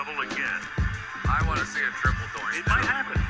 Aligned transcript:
double 0.00 0.22
again. 0.22 0.60
I 1.28 1.44
want 1.46 1.60
to 1.60 1.66
see 1.66 1.80
a 1.80 1.92
triple 2.00 2.24
doink. 2.32 2.58
It 2.58 2.66
might 2.68 2.88
happen. 2.88 3.20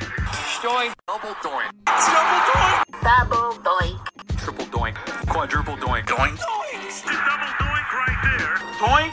Doink. 0.63 0.93
Double 1.05 1.35
doink. 1.43 1.67
Double 1.83 2.39
doink! 2.47 2.79
Double 3.03 3.51
doink. 3.59 3.99
Triple 4.39 4.65
doink. 4.71 4.95
Quadruple 5.27 5.75
doink. 5.75 6.05
Doink. 6.07 6.39
It's 6.87 7.03
a 7.03 7.11
double 7.11 7.51
doink 7.59 7.87
right 7.91 8.19
there. 8.23 8.55
Doink, 8.79 9.11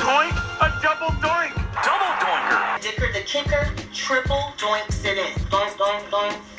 doink, 0.00 0.32
a 0.64 0.68
double 0.80 1.12
doink. 1.20 1.52
Double 1.84 2.12
doinker. 2.24 2.80
Dicker 2.80 3.12
the 3.12 3.20
kicker, 3.26 3.68
triple 3.92 4.54
doinks 4.56 5.04
it 5.04 5.18
in. 5.18 5.34
Doink, 5.52 5.76
doink, 5.76 6.08
doink, 6.08 6.08
doink, 6.08 6.32
doink, 6.32 6.53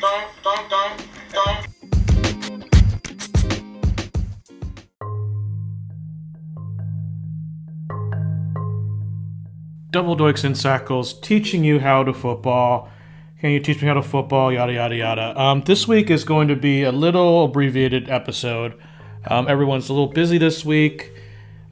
Double 9.96 10.18
Doinks 10.18 10.44
and 10.44 10.56
Sackles 10.56 11.22
teaching 11.22 11.64
you 11.64 11.80
how 11.80 12.04
to 12.04 12.14
football. 12.14 12.90
Can 13.40 13.52
you 13.52 13.62
teach 13.62 13.82
me 13.82 13.88
how 13.88 13.94
to 13.94 14.02
football? 14.02 14.52
Yada 14.52 14.74
yada 14.74 14.94
yada. 14.94 15.42
Um, 15.42 15.62
this 15.62 15.88
week 15.88 16.10
is 16.10 16.26
going 16.26 16.50
to 16.50 16.56
be 16.58 16.84
a 16.84 16.92
little 16.92 17.46
abbreviated 17.46 18.10
episode. 18.10 18.74
Um, 19.26 19.48
everyone's 19.48 19.88
a 19.88 19.94
little 19.94 20.10
busy 20.10 20.38
this 20.38 20.66
week. 20.66 21.14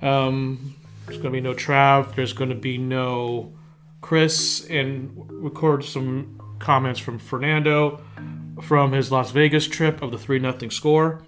Um, 0.01 0.73
there's 1.05 1.17
going 1.17 1.33
to 1.33 1.37
be 1.37 1.41
no 1.41 1.53
Trav. 1.53 2.15
There's 2.15 2.31
going 2.31 2.49
to 2.49 2.55
be 2.55 2.77
no 2.77 3.51
Chris, 3.99 4.65
and 4.69 5.11
record 5.29 5.83
some 5.83 6.39
comments 6.59 7.01
from 7.01 7.19
Fernando 7.19 7.99
from 8.61 8.93
his 8.93 9.11
Las 9.11 9.31
Vegas 9.31 9.67
trip 9.67 10.01
of 10.01 10.11
the 10.11 10.17
three 10.17 10.39
nothing 10.39 10.71
score, 10.71 11.23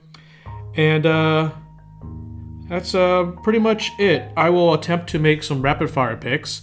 and 0.75 1.05
uh, 1.05 1.51
that's 2.69 2.95
uh, 2.95 3.33
pretty 3.43 3.59
much 3.59 3.91
it. 3.99 4.31
I 4.37 4.49
will 4.49 4.73
attempt 4.73 5.09
to 5.09 5.19
make 5.19 5.43
some 5.43 5.61
rapid 5.61 5.89
fire 5.89 6.15
picks. 6.15 6.61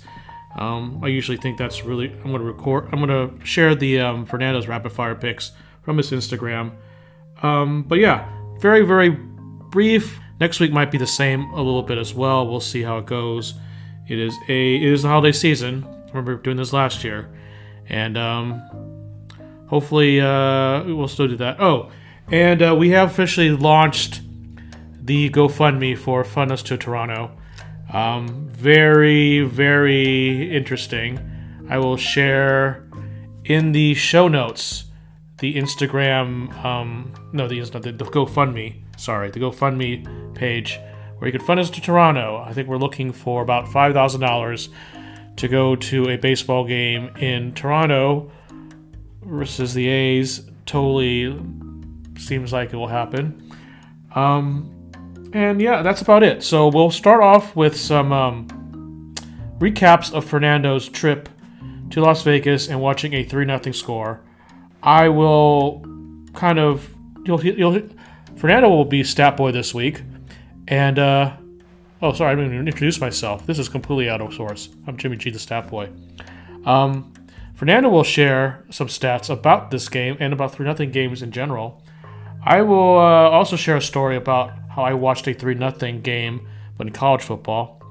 Um, 0.56 1.00
I 1.02 1.08
usually 1.08 1.38
think 1.38 1.58
that's 1.58 1.84
really. 1.84 2.12
I'm 2.12 2.30
going 2.30 2.38
to 2.38 2.44
record. 2.44 2.88
I'm 2.92 3.04
going 3.04 3.38
to 3.38 3.44
share 3.44 3.74
the 3.74 4.00
um, 4.00 4.26
Fernando's 4.26 4.68
rapid 4.68 4.92
fire 4.92 5.14
picks 5.14 5.52
from 5.82 5.96
his 5.96 6.10
Instagram. 6.10 6.72
Um, 7.42 7.82
but 7.84 7.98
yeah, 7.98 8.28
very 8.60 8.82
very 8.82 9.10
brief. 9.10 10.20
Next 10.40 10.60
week 10.60 10.72
might 10.72 10.90
be 10.90 10.98
the 10.98 11.06
same 11.06 11.44
a 11.52 11.62
little 11.62 11.82
bit 11.82 11.98
as 11.98 12.14
well. 12.14 12.46
We'll 12.46 12.60
see 12.60 12.82
how 12.82 12.98
it 12.98 13.06
goes. 13.06 13.54
It 14.08 14.18
is 14.18 14.36
a 14.48 14.76
it 14.76 14.82
is 14.82 15.02
the 15.02 15.08
holiday 15.08 15.32
season. 15.32 15.84
I 15.84 16.08
remember 16.08 16.36
doing 16.36 16.56
this 16.56 16.72
last 16.72 17.02
year, 17.04 17.32
and 17.88 18.18
um, 18.18 18.62
hopefully 19.68 20.20
uh, 20.20 20.84
we'll 20.84 21.08
still 21.08 21.28
do 21.28 21.36
that. 21.36 21.60
Oh, 21.60 21.90
and 22.30 22.62
uh, 22.62 22.76
we 22.78 22.90
have 22.90 23.10
officially 23.10 23.50
launched 23.50 24.20
the 25.00 25.30
GoFundMe 25.30 25.96
for 25.96 26.24
Fund 26.24 26.52
Us 26.52 26.62
to 26.64 26.76
Toronto. 26.76 27.36
Um, 27.92 28.48
very, 28.50 29.42
very 29.42 30.54
interesting. 30.54 31.18
I 31.68 31.78
will 31.78 31.96
share 31.96 32.88
in 33.44 33.72
the 33.72 33.94
show 33.94 34.28
notes 34.28 34.84
the 35.38 35.56
Instagram, 35.56 36.52
um, 36.64 37.12
no, 37.32 37.48
the, 37.48 37.60
the, 37.60 37.92
the 37.92 38.04
GoFundMe, 38.04 38.82
sorry, 38.96 39.30
the 39.30 39.40
GoFundMe 39.40 40.34
page 40.34 40.78
where 41.18 41.28
you 41.28 41.38
can 41.38 41.46
fund 41.46 41.60
us 41.60 41.70
to 41.70 41.80
Toronto. 41.80 42.42
I 42.44 42.52
think 42.52 42.68
we're 42.68 42.78
looking 42.78 43.12
for 43.12 43.42
about 43.42 43.66
$5,000 43.66 44.68
to 45.36 45.48
go 45.48 45.76
to 45.76 46.10
a 46.10 46.16
baseball 46.16 46.64
game 46.64 47.14
in 47.16 47.52
Toronto 47.54 48.30
versus 49.22 49.72
the 49.72 49.88
A's. 49.88 50.50
Totally 50.66 51.38
seems 52.18 52.52
like 52.52 52.72
it 52.72 52.76
will 52.76 52.88
happen. 52.88 53.52
Um, 54.14 54.81
and 55.32 55.60
yeah, 55.60 55.82
that's 55.82 56.02
about 56.02 56.22
it. 56.22 56.42
So 56.42 56.68
we'll 56.68 56.90
start 56.90 57.22
off 57.22 57.56
with 57.56 57.76
some 57.76 58.12
um, 58.12 59.14
recaps 59.58 60.12
of 60.12 60.24
Fernando's 60.24 60.88
trip 60.88 61.28
to 61.90 62.00
Las 62.00 62.22
Vegas 62.22 62.68
and 62.68 62.80
watching 62.80 63.14
a 63.14 63.24
3 63.24 63.46
0 63.46 63.72
score. 63.72 64.20
I 64.82 65.08
will 65.08 65.84
kind 66.34 66.58
of. 66.58 66.88
You'll, 67.24 67.44
you'll, 67.44 67.88
Fernando 68.36 68.68
will 68.68 68.84
be 68.84 69.04
stat 69.04 69.36
boy 69.36 69.52
this 69.52 69.72
week. 69.72 70.02
And, 70.66 70.98
uh, 70.98 71.36
oh, 72.00 72.12
sorry, 72.12 72.32
I 72.32 72.34
didn't 72.34 72.54
even 72.54 72.66
introduce 72.66 73.00
myself. 73.00 73.46
This 73.46 73.58
is 73.58 73.68
completely 73.68 74.08
out 74.08 74.20
of 74.20 74.34
source. 74.34 74.70
I'm 74.86 74.96
Jimmy 74.96 75.16
G, 75.16 75.30
the 75.30 75.38
stat 75.38 75.68
boy. 75.68 75.90
Um, 76.64 77.12
Fernando 77.54 77.90
will 77.90 78.02
share 78.02 78.64
some 78.70 78.88
stats 78.88 79.30
about 79.30 79.70
this 79.70 79.88
game 79.88 80.16
and 80.18 80.32
about 80.32 80.52
3 80.52 80.64
0 80.74 80.90
games 80.90 81.22
in 81.22 81.30
general. 81.30 81.82
I 82.44 82.62
will 82.62 82.98
uh, 82.98 83.30
also 83.30 83.54
share 83.54 83.76
a 83.76 83.82
story 83.82 84.16
about 84.16 84.52
how 84.74 84.82
I 84.82 84.94
watched 84.94 85.26
a 85.28 85.34
3 85.34 85.56
0 85.56 85.98
game 86.02 86.46
but 86.76 86.86
in 86.86 86.92
college 86.92 87.22
football. 87.22 87.82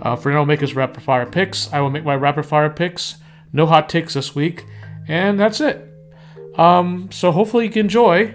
Uh, 0.00 0.16
Fernando 0.16 0.40
will 0.40 0.46
make 0.46 0.60
his 0.60 0.74
rapid 0.74 1.02
fire 1.02 1.26
picks. 1.26 1.72
I 1.72 1.80
will 1.80 1.90
make 1.90 2.04
my 2.04 2.16
rapid 2.16 2.44
fire 2.44 2.70
picks. 2.70 3.16
No 3.52 3.66
hot 3.66 3.88
takes 3.88 4.14
this 4.14 4.34
week. 4.34 4.66
And 5.08 5.38
that's 5.38 5.60
it. 5.60 5.82
Um, 6.56 7.10
so 7.12 7.32
hopefully 7.32 7.66
you 7.66 7.70
can 7.70 7.86
enjoy 7.86 8.34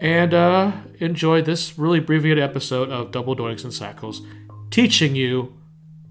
and 0.00 0.34
uh, 0.34 0.72
enjoy 0.98 1.42
this 1.42 1.78
really 1.78 1.98
abbreviated 1.98 2.42
episode 2.42 2.90
of 2.90 3.12
Double 3.12 3.36
Doinks 3.36 3.64
and 3.64 3.72
Sackles 3.72 4.26
teaching 4.70 5.14
you 5.14 5.54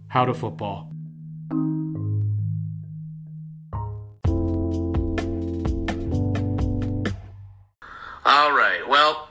how 0.07 0.25
to 0.25 0.33
football. 0.33 0.91
All 8.25 8.51
right. 8.53 8.81
Well, 8.87 9.29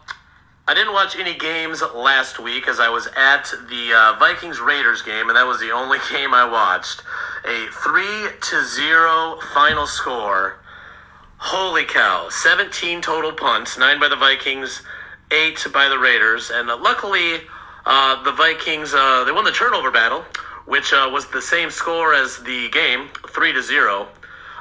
I 0.67 0.73
didn't 0.73 0.95
watch 0.95 1.15
any 1.19 1.35
games 1.35 1.83
last 1.95 2.39
week 2.39 2.69
as 2.69 2.81
I 2.81 2.89
was 2.89 3.07
at 3.19 3.53
the 3.69 3.93
uh, 3.93 4.19
Vikings 4.19 4.61
Raiders 4.61 5.03
game, 5.03 5.29
and 5.29 5.37
that 5.37 5.47
was 5.47 5.61
the 5.61 5.71
only 5.73 5.99
game 6.11 6.33
I 6.33 6.49
watched. 6.49 7.03
A 7.45 7.67
three 7.71 8.29
to 8.41 8.65
zero 8.65 9.39
final 9.53 9.87
score. 9.87 10.57
Holy 11.37 11.85
cow! 11.85 12.29
17 12.31 13.03
total 13.03 13.33
punts, 13.33 13.77
nine 13.77 14.01
by 14.01 14.09
the 14.09 14.17
Vikings, 14.17 14.81
eight 15.31 15.67
by 15.71 15.91
the 15.91 15.99
Raiders, 15.99 16.49
and 16.49 16.71
uh, 16.71 16.79
luckily 16.79 17.43
uh, 17.85 18.23
the 18.23 18.33
Vikings 18.33 18.95
uh, 18.95 19.25
they 19.25 19.33
won 19.33 19.45
the 19.45 19.53
turnover 19.53 19.91
battle, 19.91 20.25
which 20.65 20.95
uh, 20.95 21.11
was 21.13 21.27
the 21.27 21.43
same 21.43 21.71
score 21.71 22.15
as 22.15 22.39
the 22.39 22.71
game, 22.71 23.11
three 23.29 23.53
to 23.53 23.63
zero. 23.63 24.09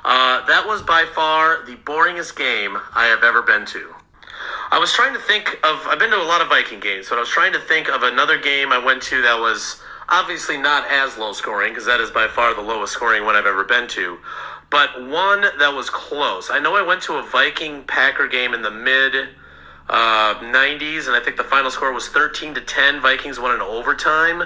Uh, 0.04 0.46
that 0.48 0.68
was 0.68 0.82
by 0.82 1.06
far 1.16 1.64
the 1.66 1.78
boringest 1.78 2.36
game 2.36 2.78
I 2.94 3.06
have 3.06 3.24
ever 3.24 3.42
been 3.42 3.66
to. 3.68 3.96
I 4.74 4.80
was 4.80 4.92
trying 4.92 5.14
to 5.14 5.20
think 5.20 5.60
of. 5.64 5.86
I've 5.86 6.00
been 6.00 6.10
to 6.10 6.18
a 6.18 6.26
lot 6.26 6.42
of 6.42 6.50
Viking 6.50 6.80
games, 6.80 7.08
but 7.08 7.18
I 7.18 7.20
was 7.20 7.30
trying 7.30 7.54
to 7.54 7.60
think 7.60 7.90
of 7.90 8.02
another 8.02 8.40
game 8.40 8.72
I 8.72 8.80
went 8.80 9.04
to 9.04 9.22
that 9.22 9.40
was 9.40 9.80
obviously 10.10 10.58
not 10.58 10.90
as 10.90 11.16
low 11.16 11.32
scoring 11.32 11.74
because 11.74 11.86
that 11.86 12.00
is 12.00 12.10
by 12.10 12.28
far 12.28 12.56
the 12.56 12.62
lowest 12.62 12.92
scoring 12.94 13.24
one 13.24 13.36
I've 13.36 13.46
ever 13.46 13.64
been 13.64 13.88
to. 13.90 14.18
But 14.72 14.90
one 15.08 15.42
that 15.42 15.76
was 15.76 15.92
close. 15.92 16.50
I 16.50 16.58
know 16.58 16.76
I 16.76 16.82
went 16.82 17.04
to 17.04 17.18
a 17.18 17.22
Viking 17.22 17.84
Packer 17.84 18.28
game 18.28 18.56
in 18.56 18.64
the 18.64 18.72
mid 18.72 19.14
uh, 19.90 20.34
90s, 20.42 21.06
and 21.06 21.16
I 21.16 21.20
think 21.24 21.38
the 21.38 21.44
final 21.44 21.70
score 21.70 21.94
was 21.94 22.08
13 22.08 22.56
to 22.56 22.62
10. 22.62 23.00
Vikings 23.00 23.40
won 23.40 23.54
in 23.54 23.62
overtime. 23.62 24.42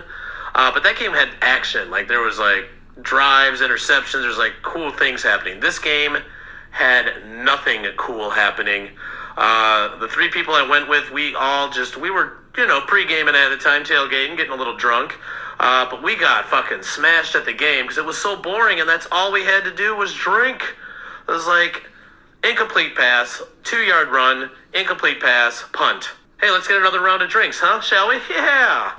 Uh, 0.54 0.72
but 0.74 0.84
that 0.84 1.00
game 1.00 1.14
had 1.14 1.30
action. 1.42 1.90
Like 1.90 2.10
there 2.10 2.20
was 2.20 2.38
like 2.38 2.66
drives, 3.02 3.62
interceptions. 3.62 4.24
There's 4.24 4.38
like 4.38 4.56
cool 4.62 4.92
things 4.92 5.24
happening. 5.24 5.62
This 5.62 5.80
game 5.80 6.18
had 6.72 7.26
nothing 7.26 7.86
cool 7.96 8.30
happening. 8.30 8.90
Uh, 9.38 9.96
the 10.00 10.08
three 10.08 10.30
people 10.30 10.56
I 10.56 10.68
went 10.68 10.90
with, 10.90 11.12
we 11.12 11.36
all 11.36 11.70
just 11.70 11.96
we 11.96 12.10
were 12.10 12.40
you 12.58 12.66
know 12.66 12.82
pre-gaming 12.82 13.36
at 13.36 13.50
the 13.50 13.58
time, 13.58 13.84
tailgating, 13.84 14.36
getting 14.36 14.52
a 14.52 14.56
little 14.56 14.76
drunk. 14.76 15.16
Uh, 15.60 15.88
but 15.90 16.04
we 16.04 16.16
got 16.16 16.46
fucking 16.46 16.84
smashed 16.84 17.36
at 17.36 17.46
the 17.46 17.54
game 17.54 17.86
because 17.86 17.98
it 17.98 18.06
was 18.06 18.18
so 18.18 18.36
boring, 18.36 18.80
and 18.80 18.90
that's 18.90 19.08
all 19.12 19.32
we 19.32 19.44
had 19.44 19.64
to 19.64 19.74
do 19.74 19.96
was 19.96 20.14
drink. 20.14 20.62
It 21.28 21.32
was 21.32 21.46
like 21.46 21.84
incomplete 22.44 22.96
pass, 22.96 23.42
two 23.64 23.82
yard 23.82 24.10
run, 24.10 24.50
incomplete 24.74 25.20
pass, 25.20 25.64
punt. 25.72 26.10
Hey, 26.42 26.52
let's 26.52 26.68
get 26.68 26.78
another 26.78 27.02
round 27.02 27.22
of 27.22 27.30
drinks, 27.30 27.60
huh? 27.60 27.80
Shall 27.82 28.10
we? 28.10 28.16
Yeah. 28.30 28.94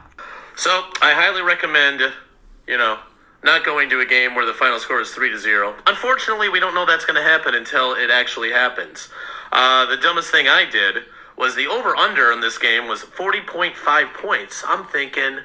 So 0.57 0.71
I 1.01 1.15
highly 1.15 1.43
recommend, 1.43 2.01
you 2.67 2.77
know, 2.77 2.99
not 3.45 3.65
going 3.65 3.89
to 3.91 4.01
a 4.01 4.05
game 4.05 4.35
where 4.35 4.45
the 4.45 4.53
final 4.53 4.81
score 4.81 5.01
is 5.01 5.11
three 5.11 5.31
to 5.31 5.39
zero. 5.39 5.77
Unfortunately, 5.87 6.49
we 6.49 6.59
don't 6.59 6.75
know 6.75 6.85
that's 6.85 7.05
going 7.05 7.15
to 7.15 7.23
happen 7.23 7.55
until 7.55 7.95
it 7.95 8.11
actually 8.11 8.51
happens. 8.51 9.09
Uh, 9.53 9.87
the 9.87 9.97
dumbest 9.97 10.31
thing 10.31 10.49
I 10.49 10.69
did 10.71 11.05
was 11.37 11.55
the 11.55 11.67
over 11.67 11.95
under 11.97 12.33
in 12.33 12.41
this 12.41 12.59
game 12.59 12.89
was 12.89 13.03
40.5 13.03 14.15
points. 14.15 14.65
I'm 14.67 14.85
thinking 14.87 15.39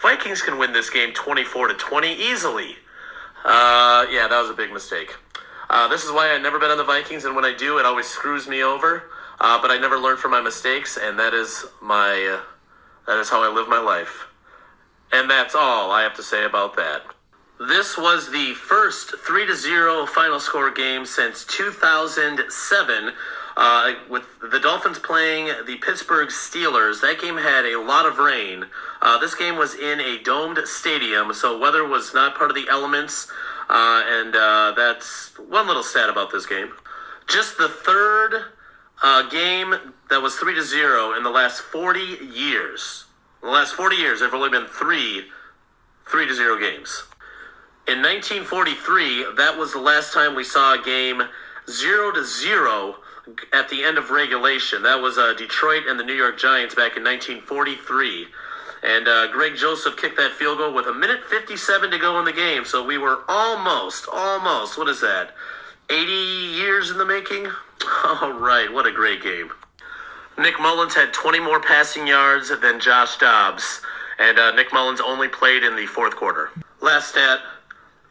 Vikings 0.00 0.42
can 0.42 0.58
win 0.58 0.72
this 0.72 0.90
game 0.90 1.12
24 1.12 1.68
to 1.68 1.74
20 1.74 2.12
easily. 2.12 2.76
Uh, 3.44 4.06
yeah, 4.10 4.26
that 4.28 4.40
was 4.40 4.50
a 4.50 4.54
big 4.54 4.72
mistake. 4.72 5.14
Uh, 5.70 5.88
this 5.88 6.04
is 6.04 6.12
why 6.12 6.32
I've 6.34 6.42
never 6.42 6.58
bet 6.58 6.70
on 6.70 6.78
the 6.78 6.84
Vikings, 6.84 7.24
and 7.24 7.34
when 7.34 7.44
I 7.44 7.54
do, 7.54 7.78
it 7.78 7.86
always 7.86 8.06
screws 8.06 8.48
me 8.48 8.62
over. 8.62 9.10
Uh, 9.40 9.60
but 9.60 9.70
I 9.70 9.78
never 9.78 9.98
learn 9.98 10.16
from 10.16 10.32
my 10.32 10.40
mistakes, 10.40 10.98
and 11.00 11.18
that 11.18 11.32
is 11.32 11.64
my 11.80 12.38
uh, 12.38 12.42
that 13.06 13.18
is 13.18 13.28
how 13.28 13.42
I 13.42 13.52
live 13.52 13.68
my 13.68 13.78
life. 13.78 14.26
And 15.12 15.30
that's 15.30 15.54
all 15.54 15.90
I 15.90 16.02
have 16.02 16.14
to 16.16 16.22
say 16.22 16.44
about 16.44 16.76
that. 16.76 17.02
This 17.60 17.96
was 17.96 18.30
the 18.30 18.54
first 18.54 19.16
3 19.16 19.46
to 19.46 19.54
0 19.54 20.06
final 20.06 20.38
score 20.38 20.70
game 20.70 21.06
since 21.06 21.44
2007. 21.44 23.12
Uh, 23.60 23.94
with 24.08 24.22
the 24.40 24.60
Dolphins 24.60 25.00
playing 25.00 25.46
the 25.66 25.74
Pittsburgh 25.78 26.28
Steelers, 26.28 27.00
that 27.00 27.20
game 27.20 27.36
had 27.36 27.64
a 27.64 27.82
lot 27.82 28.06
of 28.06 28.18
rain. 28.18 28.64
Uh, 29.02 29.18
this 29.18 29.34
game 29.34 29.56
was 29.56 29.74
in 29.74 30.00
a 30.00 30.22
domed 30.22 30.60
stadium, 30.64 31.34
so 31.34 31.58
weather 31.58 31.84
was 31.84 32.14
not 32.14 32.36
part 32.36 32.50
of 32.50 32.54
the 32.54 32.68
elements. 32.70 33.26
Uh, 33.68 34.04
and 34.06 34.36
uh, 34.36 34.74
that's 34.76 35.36
one 35.40 35.66
little 35.66 35.82
stat 35.82 36.08
about 36.08 36.30
this 36.30 36.46
game. 36.46 36.72
Just 37.26 37.58
the 37.58 37.68
third 37.68 38.44
uh, 39.02 39.28
game 39.28 39.74
that 40.08 40.22
was 40.22 40.36
3 40.36 40.54
to 40.54 40.62
0 40.62 41.14
in 41.14 41.24
the 41.24 41.30
last 41.30 41.60
40 41.60 41.98
years. 42.32 43.06
In 43.42 43.48
the 43.48 43.54
last 43.54 43.74
40 43.74 43.96
years, 43.96 44.20
there 44.20 44.28
have 44.28 44.36
only 44.36 44.50
been 44.50 44.68
three 44.68 45.24
3 46.08 46.28
to 46.28 46.34
0 46.34 46.60
games. 46.60 47.02
In 47.88 48.02
1943, 48.02 49.34
that 49.36 49.58
was 49.58 49.72
the 49.72 49.80
last 49.80 50.14
time 50.14 50.36
we 50.36 50.44
saw 50.44 50.80
a 50.80 50.82
game 50.84 51.22
0 51.68 52.12
to 52.12 52.24
0 52.24 52.98
at 53.52 53.68
the 53.68 53.84
end 53.84 53.98
of 53.98 54.10
regulation. 54.10 54.82
That 54.82 55.00
was 55.00 55.18
uh, 55.18 55.34
Detroit 55.34 55.84
and 55.88 55.98
the 55.98 56.04
New 56.04 56.14
York 56.14 56.38
Giants 56.38 56.74
back 56.74 56.96
in 56.96 57.04
1943. 57.04 58.26
And 58.82 59.08
uh, 59.08 59.26
Greg 59.32 59.56
Joseph 59.56 59.96
kicked 59.96 60.16
that 60.18 60.32
field 60.32 60.58
goal 60.58 60.72
with 60.72 60.86
a 60.86 60.94
minute 60.94 61.24
57 61.28 61.90
to 61.90 61.98
go 61.98 62.18
in 62.18 62.24
the 62.24 62.32
game. 62.32 62.64
So 62.64 62.84
we 62.84 62.98
were 62.98 63.22
almost, 63.28 64.06
almost, 64.12 64.78
what 64.78 64.88
is 64.88 65.00
that? 65.00 65.34
80 65.90 66.12
years 66.12 66.90
in 66.90 66.98
the 66.98 67.04
making? 67.04 67.46
All 68.04 68.32
right, 68.32 68.72
what 68.72 68.86
a 68.86 68.92
great 68.92 69.22
game. 69.22 69.50
Nick 70.38 70.60
Mullens 70.60 70.94
had 70.94 71.12
20 71.12 71.40
more 71.40 71.60
passing 71.60 72.06
yards 72.06 72.52
than 72.60 72.78
Josh 72.78 73.18
Dobbs. 73.18 73.80
And 74.18 74.38
uh, 74.38 74.52
Nick 74.52 74.72
Mullens 74.72 75.00
only 75.00 75.28
played 75.28 75.64
in 75.64 75.74
the 75.74 75.86
fourth 75.86 76.14
quarter. 76.14 76.50
Last 76.80 77.10
stat 77.10 77.40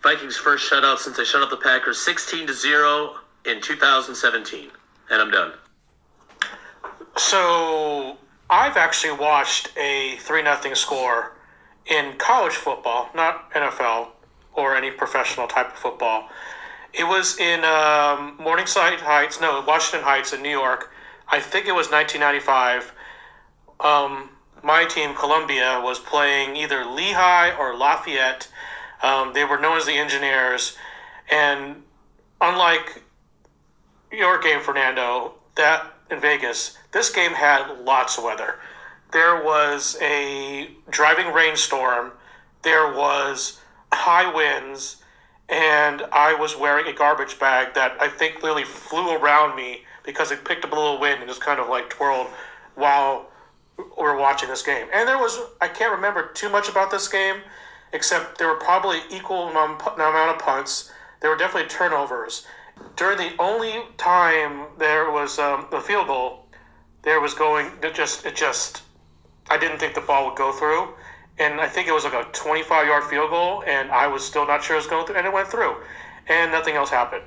Vikings' 0.04 0.38
first 0.38 0.70
shutout 0.70 1.00
since 1.00 1.18
they 1.18 1.26
shut 1.26 1.42
out 1.42 1.50
the 1.50 1.58
Packers 1.58 2.00
16 2.00 2.48
to 2.48 2.54
0 2.54 3.16
in 3.46 3.62
2017. 3.62 4.70
And 5.10 5.22
I'm 5.22 5.32
done. 5.32 5.54
So 7.16 8.18
I've 8.50 8.78
actually 8.78 9.18
watched 9.18 9.70
a 9.78 10.18
three 10.18 10.44
nothing 10.44 10.76
score 10.76 11.34
in 11.86 12.14
college 12.18 12.54
football, 12.54 13.10
not 13.16 13.52
NFL 13.52 14.10
or 14.54 14.76
any 14.76 14.92
professional 14.92 15.48
type 15.48 15.74
of 15.74 15.80
football. 15.80 16.30
It 16.94 17.04
was 17.04 17.40
in 17.40 17.64
um, 17.64 18.38
Morningside 18.40 19.00
Heights, 19.00 19.40
no, 19.40 19.64
Washington 19.68 20.04
Heights 20.04 20.34
in 20.34 20.42
New 20.42 20.50
York. 20.50 20.92
I 21.28 21.40
think 21.40 21.68
it 21.68 21.76
was 21.76 21.92
1995. 21.92 22.94
Um, 23.80 24.30
my 24.64 24.86
team, 24.86 25.14
Columbia, 25.14 25.80
was 25.84 26.00
playing 26.00 26.56
either 26.56 26.86
Lehigh 26.86 27.56
or 27.58 27.76
Lafayette. 27.76 28.48
Um, 29.04 29.34
they 29.34 29.46
were 29.46 29.60
known 29.60 29.78
as 29.78 29.86
the 29.86 29.94
Engineers, 29.94 30.76
and 31.30 31.84
unlike 32.42 33.04
your 34.12 34.40
game, 34.40 34.62
Fernando, 34.62 35.34
that 35.56 35.94
in 36.10 36.20
Vegas, 36.20 36.78
this 36.92 37.10
game 37.10 37.32
had 37.32 37.80
lots 37.80 38.18
of 38.18 38.24
weather. 38.24 38.56
There 39.12 39.44
was 39.44 39.98
a 40.02 40.70
driving 40.90 41.34
rainstorm. 41.34 42.12
There 42.62 42.94
was 42.94 43.60
high 43.94 44.34
winds, 44.34 44.98
and 45.50 46.04
I 46.12 46.34
was 46.34 46.58
wearing 46.58 46.88
a 46.88 46.94
garbage 46.94 47.40
bag 47.40 47.74
that 47.76 47.98
I 48.02 48.08
think 48.08 48.42
literally 48.44 48.66
flew 48.66 49.12
around 49.12 49.56
me 49.56 49.84
because 50.04 50.32
it 50.32 50.44
picked 50.46 50.66
up 50.66 50.72
a 50.72 50.76
little 50.76 51.00
wind 51.00 51.20
and 51.20 51.30
just 51.30 51.42
kind 51.42 51.60
of 51.60 51.70
like 51.70 51.90
twirled 51.90 52.28
while 52.76 53.30
we 53.78 53.84
were 53.98 54.18
watching 54.18 54.50
this 54.50 54.62
game. 54.62 54.88
And 54.94 55.08
there 55.08 55.18
was 55.18 55.40
I 55.62 55.68
can't 55.68 55.92
remember 55.92 56.32
too 56.34 56.50
much 56.50 56.70
about 56.70 56.92
this 56.92 57.08
game, 57.08 57.38
except 57.94 58.38
there 58.38 58.48
were 58.48 58.56
probably 58.56 59.00
equal 59.10 59.50
amount 59.50 59.82
amount 59.82 60.32
of 60.32 60.40
punts. 60.40 60.92
There 61.22 61.30
were 61.30 61.38
definitely 61.38 61.70
turnovers. 61.70 62.46
During 62.96 63.18
the 63.18 63.32
only 63.40 63.84
time 63.98 64.68
there 64.78 65.12
was 65.12 65.40
um, 65.40 65.68
a 65.72 65.82
field 65.82 66.08
goal, 66.08 66.48
there 67.04 67.22
was 67.22 67.34
going 67.34 67.72
it 67.84 67.94
just 67.94 68.26
it 68.26 68.36
just 68.36 68.84
I 69.50 69.58
didn't 69.58 69.78
think 69.80 69.94
the 69.94 70.02
ball 70.02 70.28
would 70.28 70.38
go 70.38 70.52
through, 70.52 70.90
and 71.40 71.62
I 71.62 71.68
think 71.68 71.88
it 71.88 71.94
was 71.94 72.04
like 72.04 72.14
a 72.14 72.24
25 72.32 72.88
yard 72.88 73.04
field 73.04 73.30
goal, 73.30 73.64
and 73.66 73.92
I 73.92 74.08
was 74.08 74.26
still 74.26 74.46
not 74.46 74.64
sure 74.64 74.76
it 74.76 74.80
was 74.80 74.88
going 74.88 75.06
through, 75.06 75.16
and 75.16 75.26
it 75.26 75.34
went 75.34 75.48
through, 75.48 75.76
and 76.28 76.52
nothing 76.52 76.76
else 76.76 76.90
happened. 76.90 77.24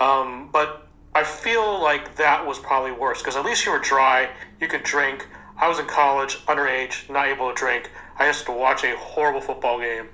Um, 0.00 0.48
but 0.52 0.88
I 1.14 1.24
feel 1.24 1.80
like 1.80 2.16
that 2.16 2.46
was 2.46 2.58
probably 2.58 2.92
worse 2.92 3.18
because 3.18 3.36
at 3.36 3.44
least 3.44 3.66
you 3.66 3.72
were 3.72 3.78
dry, 3.78 4.30
you 4.60 4.66
could 4.66 4.82
drink. 4.82 5.28
I 5.58 5.68
was 5.68 5.78
in 5.78 5.86
college, 5.86 6.44
underage, 6.46 7.08
not 7.10 7.26
able 7.26 7.48
to 7.50 7.54
drink. 7.54 7.90
I 8.18 8.26
used 8.26 8.46
to 8.46 8.52
watch 8.52 8.82
a 8.82 8.96
horrible 8.96 9.40
football 9.40 9.78
game, 9.78 10.08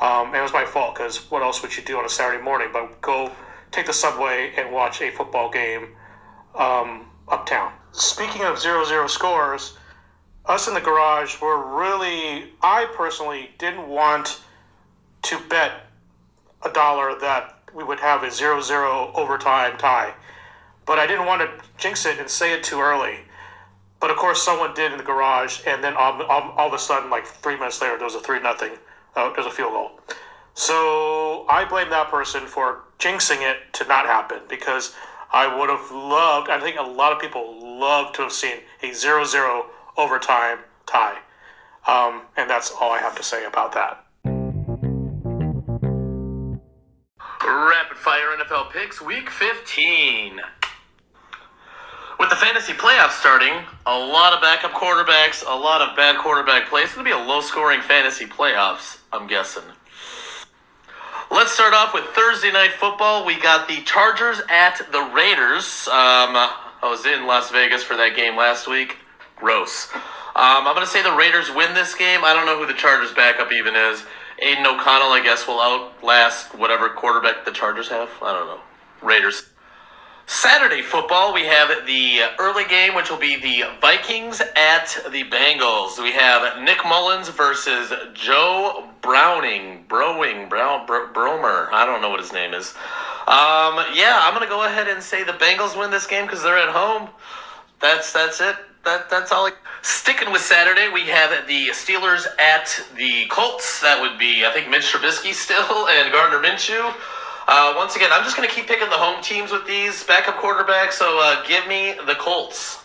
um, 0.00 0.28
and 0.28 0.36
it 0.36 0.42
was 0.42 0.52
my 0.52 0.64
fault 0.64 0.94
because 0.94 1.30
what 1.30 1.42
else 1.42 1.62
would 1.62 1.76
you 1.76 1.84
do 1.84 1.98
on 1.98 2.04
a 2.04 2.08
Saturday 2.08 2.42
morning 2.42 2.70
but 2.72 3.00
go 3.00 3.30
take 3.70 3.86
the 3.86 3.92
subway 3.92 4.52
and 4.56 4.72
watch 4.72 5.00
a 5.00 5.10
football 5.10 5.50
game 5.50 5.88
um, 6.54 7.06
uptown? 7.28 7.72
Speaking 7.92 8.42
of 8.42 8.58
zero 8.58 8.84
zero 8.84 9.06
scores, 9.06 9.76
us 10.46 10.68
in 10.68 10.74
the 10.74 10.80
garage 10.80 11.40
were 11.40 11.76
really. 11.76 12.52
I 12.62 12.86
personally 12.94 13.50
didn't 13.58 13.88
want 13.88 14.40
to 15.22 15.38
bet 15.48 15.86
a 16.62 16.70
dollar 16.70 17.18
that 17.20 17.58
we 17.74 17.84
would 17.84 18.00
have 18.00 18.22
a 18.22 18.30
zero 18.30 18.60
zero 18.60 19.12
overtime 19.14 19.76
tie, 19.78 20.14
but 20.86 20.98
I 20.98 21.06
didn't 21.06 21.26
want 21.26 21.42
to 21.42 21.64
jinx 21.76 22.06
it 22.06 22.18
and 22.18 22.28
say 22.28 22.52
it 22.52 22.62
too 22.62 22.80
early. 22.80 23.18
But 24.00 24.10
of 24.10 24.16
course, 24.16 24.42
someone 24.42 24.74
did 24.74 24.92
in 24.92 24.98
the 24.98 25.04
garage, 25.04 25.60
and 25.66 25.82
then 25.82 25.94
all, 25.94 26.22
all, 26.22 26.52
all 26.56 26.68
of 26.68 26.72
a 26.72 26.78
sudden, 26.78 27.10
like 27.10 27.26
three 27.26 27.56
minutes 27.56 27.82
later, 27.82 27.96
there 27.96 28.04
was 28.06 28.14
a 28.14 28.20
three 28.20 28.40
nothing. 28.40 28.72
Uh, 29.16 29.32
there's 29.32 29.46
a 29.46 29.50
field 29.50 29.72
goal. 29.72 30.00
So 30.58 31.46
I 31.48 31.64
blame 31.66 31.88
that 31.90 32.10
person 32.10 32.48
for 32.48 32.80
jinxing 32.98 33.48
it 33.48 33.72
to 33.74 33.86
not 33.86 34.06
happen 34.06 34.40
because 34.48 34.92
I 35.32 35.46
would 35.46 35.70
have 35.70 35.92
loved. 35.92 36.50
I 36.50 36.58
think 36.58 36.76
a 36.76 36.82
lot 36.82 37.12
of 37.12 37.20
people 37.20 37.78
love 37.78 38.12
to 38.14 38.22
have 38.22 38.32
seen 38.32 38.56
a 38.82 38.90
0-0 38.90 39.62
overtime 39.96 40.58
tie, 40.84 41.18
um, 41.86 42.22
and 42.36 42.50
that's 42.50 42.72
all 42.72 42.90
I 42.90 42.98
have 42.98 43.14
to 43.18 43.22
say 43.22 43.44
about 43.44 43.70
that. 43.74 44.04
Rapid 47.44 47.96
fire 47.96 48.36
NFL 48.36 48.72
picks, 48.72 49.00
week 49.00 49.30
15. 49.30 50.40
With 52.18 52.30
the 52.30 52.36
fantasy 52.36 52.72
playoffs 52.72 53.20
starting, 53.20 53.54
a 53.86 53.96
lot 53.96 54.32
of 54.32 54.40
backup 54.40 54.72
quarterbacks, 54.72 55.44
a 55.46 55.54
lot 55.54 55.88
of 55.88 55.94
bad 55.94 56.18
quarterback 56.18 56.68
play. 56.68 56.82
It's 56.82 56.96
going 56.96 57.06
to 57.06 57.08
be 57.08 57.16
a 57.16 57.24
low 57.24 57.42
scoring 57.42 57.80
fantasy 57.80 58.26
playoffs, 58.26 58.98
I'm 59.12 59.28
guessing. 59.28 59.62
Let's 61.30 61.52
start 61.52 61.74
off 61.74 61.92
with 61.92 62.04
Thursday 62.14 62.50
night 62.50 62.72
football. 62.72 63.26
We 63.26 63.38
got 63.38 63.68
the 63.68 63.82
Chargers 63.82 64.40
at 64.48 64.78
the 64.90 65.02
Raiders. 65.14 65.86
Um, 65.88 66.34
I 66.34 66.50
was 66.82 67.04
in 67.04 67.26
Las 67.26 67.50
Vegas 67.50 67.82
for 67.82 67.96
that 67.98 68.16
game 68.16 68.34
last 68.34 68.66
week. 68.66 68.96
Gross. 69.36 69.88
Um, 69.94 70.66
I'm 70.66 70.74
going 70.74 70.86
to 70.86 70.90
say 70.90 71.02
the 71.02 71.12
Raiders 71.12 71.52
win 71.54 71.74
this 71.74 71.94
game. 71.94 72.24
I 72.24 72.32
don't 72.32 72.46
know 72.46 72.58
who 72.58 72.66
the 72.66 72.78
Chargers 72.78 73.12
backup 73.12 73.52
even 73.52 73.76
is. 73.76 74.04
Aidan 74.38 74.66
O'Connell, 74.66 75.12
I 75.12 75.20
guess, 75.22 75.46
will 75.46 75.60
outlast 75.60 76.54
whatever 76.54 76.88
quarterback 76.88 77.44
the 77.44 77.52
Chargers 77.52 77.88
have. 77.88 78.08
I 78.22 78.32
don't 78.32 78.46
know. 78.46 78.60
Raiders. 79.02 79.50
Saturday 80.28 80.82
football, 80.82 81.32
we 81.32 81.46
have 81.46 81.86
the 81.86 82.20
early 82.38 82.66
game, 82.66 82.94
which 82.94 83.08
will 83.08 83.16
be 83.16 83.36
the 83.36 83.64
Vikings 83.80 84.42
at 84.56 84.94
the 85.10 85.24
Bengals. 85.24 85.98
We 86.00 86.12
have 86.12 86.62
Nick 86.62 86.84
Mullens 86.84 87.30
versus 87.30 87.90
Joe 88.12 88.86
Browning, 89.00 89.86
Browing, 89.88 90.50
Brown, 90.50 90.84
Bro, 90.84 91.14
Bromer. 91.14 91.72
I 91.72 91.86
don't 91.86 92.02
know 92.02 92.10
what 92.10 92.20
his 92.20 92.34
name 92.34 92.52
is. 92.52 92.74
Um, 93.26 93.80
yeah, 93.94 94.20
I'm 94.22 94.34
gonna 94.34 94.46
go 94.46 94.64
ahead 94.66 94.86
and 94.86 95.02
say 95.02 95.24
the 95.24 95.32
Bengals 95.32 95.78
win 95.78 95.90
this 95.90 96.06
game 96.06 96.26
because 96.26 96.42
they're 96.42 96.58
at 96.58 96.68
home. 96.68 97.08
That's 97.80 98.12
that's 98.12 98.42
it. 98.42 98.56
That 98.84 99.08
that's 99.08 99.32
all. 99.32 99.46
I... 99.46 99.52
Sticking 99.80 100.30
with 100.30 100.42
Saturday, 100.42 100.90
we 100.92 101.04
have 101.04 101.46
the 101.46 101.68
Steelers 101.68 102.26
at 102.38 102.78
the 102.98 103.24
Colts. 103.30 103.80
That 103.80 103.98
would 103.98 104.18
be, 104.18 104.44
I 104.44 104.52
think, 104.52 104.68
Mitch 104.68 104.92
Trubisky 104.92 105.32
still 105.32 105.88
and 105.88 106.12
Gardner 106.12 106.46
Minshew. 106.46 106.94
Uh, 107.50 107.72
once 107.78 107.96
again, 107.96 108.10
I'm 108.12 108.24
just 108.24 108.36
going 108.36 108.46
to 108.46 108.54
keep 108.54 108.66
picking 108.66 108.90
the 108.90 109.00
home 109.00 109.22
teams 109.22 109.50
with 109.50 109.66
these 109.66 110.04
backup 110.04 110.36
quarterbacks, 110.36 110.92
so 110.92 111.18
uh, 111.18 111.42
give 111.48 111.66
me 111.66 111.94
the 112.06 112.14
Colts. 112.16 112.84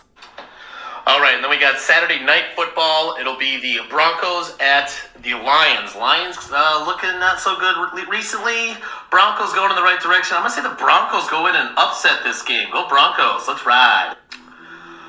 All 1.06 1.20
right, 1.20 1.36
and 1.36 1.44
then 1.44 1.52
we 1.52 1.60
got 1.60 1.80
Saturday 1.80 2.24
night 2.24 2.56
football. 2.56 3.18
It'll 3.20 3.38
be 3.38 3.60
the 3.60 3.84
Broncos 3.90 4.56
at 4.62 4.96
the 5.22 5.34
Lions. 5.34 5.98
Lions 5.98 6.38
uh, 6.50 6.82
looking 6.88 7.12
not 7.20 7.42
so 7.42 7.60
good 7.60 7.76
recently. 8.08 8.78
Broncos 9.12 9.52
going 9.52 9.70
in 9.70 9.76
the 9.76 9.84
right 9.84 10.00
direction. 10.00 10.38
I'm 10.38 10.44
going 10.44 10.56
to 10.56 10.62
say 10.62 10.64
the 10.64 10.80
Broncos 10.80 11.30
go 11.30 11.48
in 11.48 11.56
and 11.56 11.76
upset 11.76 12.24
this 12.24 12.42
game. 12.42 12.72
Go 12.72 12.88
Broncos. 12.88 13.46
Let's 13.50 13.66
ride. 13.66 14.16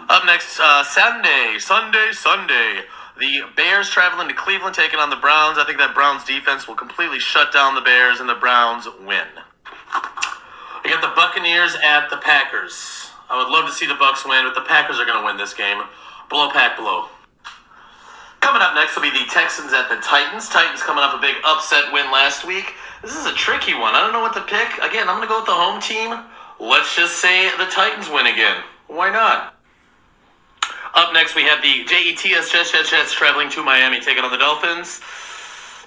Up 0.09 0.27
next, 0.27 0.59
uh, 0.59 0.83
Sunday, 0.83 1.59
Sunday, 1.61 2.11
Sunday. 2.11 2.83
The 3.21 3.43
Bears 3.55 3.89
traveling 3.89 4.27
to 4.27 4.35
Cleveland, 4.35 4.75
taking 4.75 4.99
on 4.99 5.11
the 5.11 5.23
Browns. 5.23 5.59
I 5.59 5.65
think 5.65 5.79
that 5.79 5.95
Browns 5.95 6.25
defense 6.25 6.67
will 6.67 6.75
completely 6.75 7.21
shut 7.21 7.53
down 7.53 7.77
the 7.77 7.81
Bears, 7.81 8.19
and 8.19 8.29
the 8.29 8.35
Browns 8.35 8.89
win. 9.07 9.44
Buccaneers 11.25 11.75
at 11.83 12.11
the 12.11 12.19
Packers. 12.19 13.09
I 13.31 13.41
would 13.41 13.49
love 13.49 13.65
to 13.65 13.73
see 13.73 13.87
the 13.87 13.95
Bucks 13.95 14.29
win, 14.29 14.45
but 14.45 14.55
the 14.55 14.69
Packers 14.69 15.01
are 15.01 15.07
going 15.07 15.19
to 15.19 15.25
win 15.25 15.39
this 15.39 15.55
game. 15.55 15.81
Blow 16.29 16.51
pack 16.51 16.77
blow. 16.77 17.09
Coming 18.45 18.61
up 18.61 18.75
next 18.75 18.95
will 18.95 19.09
be 19.09 19.11
the 19.11 19.25
Texans 19.33 19.73
at 19.73 19.89
the 19.89 19.97
Titans. 20.05 20.51
Titans 20.51 20.83
coming 20.83 21.03
off 21.03 21.17
a 21.17 21.23
big 21.25 21.37
upset 21.43 21.91
win 21.95 22.13
last 22.13 22.47
week. 22.47 22.75
This 23.01 23.17
is 23.17 23.25
a 23.25 23.33
tricky 23.33 23.73
one. 23.73 23.95
I 23.95 24.05
don't 24.05 24.13
know 24.13 24.21
what 24.21 24.35
to 24.35 24.43
pick. 24.43 24.69
Again, 24.85 25.09
I'm 25.09 25.17
going 25.17 25.25
to 25.25 25.33
go 25.33 25.41
with 25.41 25.49
the 25.49 25.57
home 25.57 25.81
team. 25.81 26.13
Let's 26.61 26.95
just 26.95 27.17
say 27.17 27.49
the 27.57 27.73
Titans 27.73 28.11
win 28.11 28.27
again. 28.27 28.63
Why 28.89 29.09
not? 29.09 29.57
Up 30.93 31.15
next, 31.15 31.35
we 31.35 31.45
have 31.45 31.63
the 31.63 31.89
JETS 31.89 32.21
Jets, 32.53 32.53
Jets, 32.53 32.91
Jets 32.91 33.15
traveling 33.15 33.49
to 33.57 33.65
Miami, 33.65 33.99
taking 33.99 34.25
on 34.25 34.31
the 34.31 34.37
Dolphins. 34.37 35.01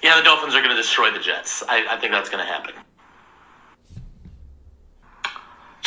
Yeah, 0.02 0.18
the 0.18 0.24
Dolphins 0.24 0.56
are 0.56 0.62
going 0.66 0.74
to 0.74 0.82
destroy 0.82 1.12
the 1.12 1.22
Jets. 1.22 1.62
I, 1.68 1.86
I 1.94 1.96
think 2.00 2.10
that's 2.10 2.28
going 2.28 2.44
to 2.44 2.52
happen. 2.52 2.74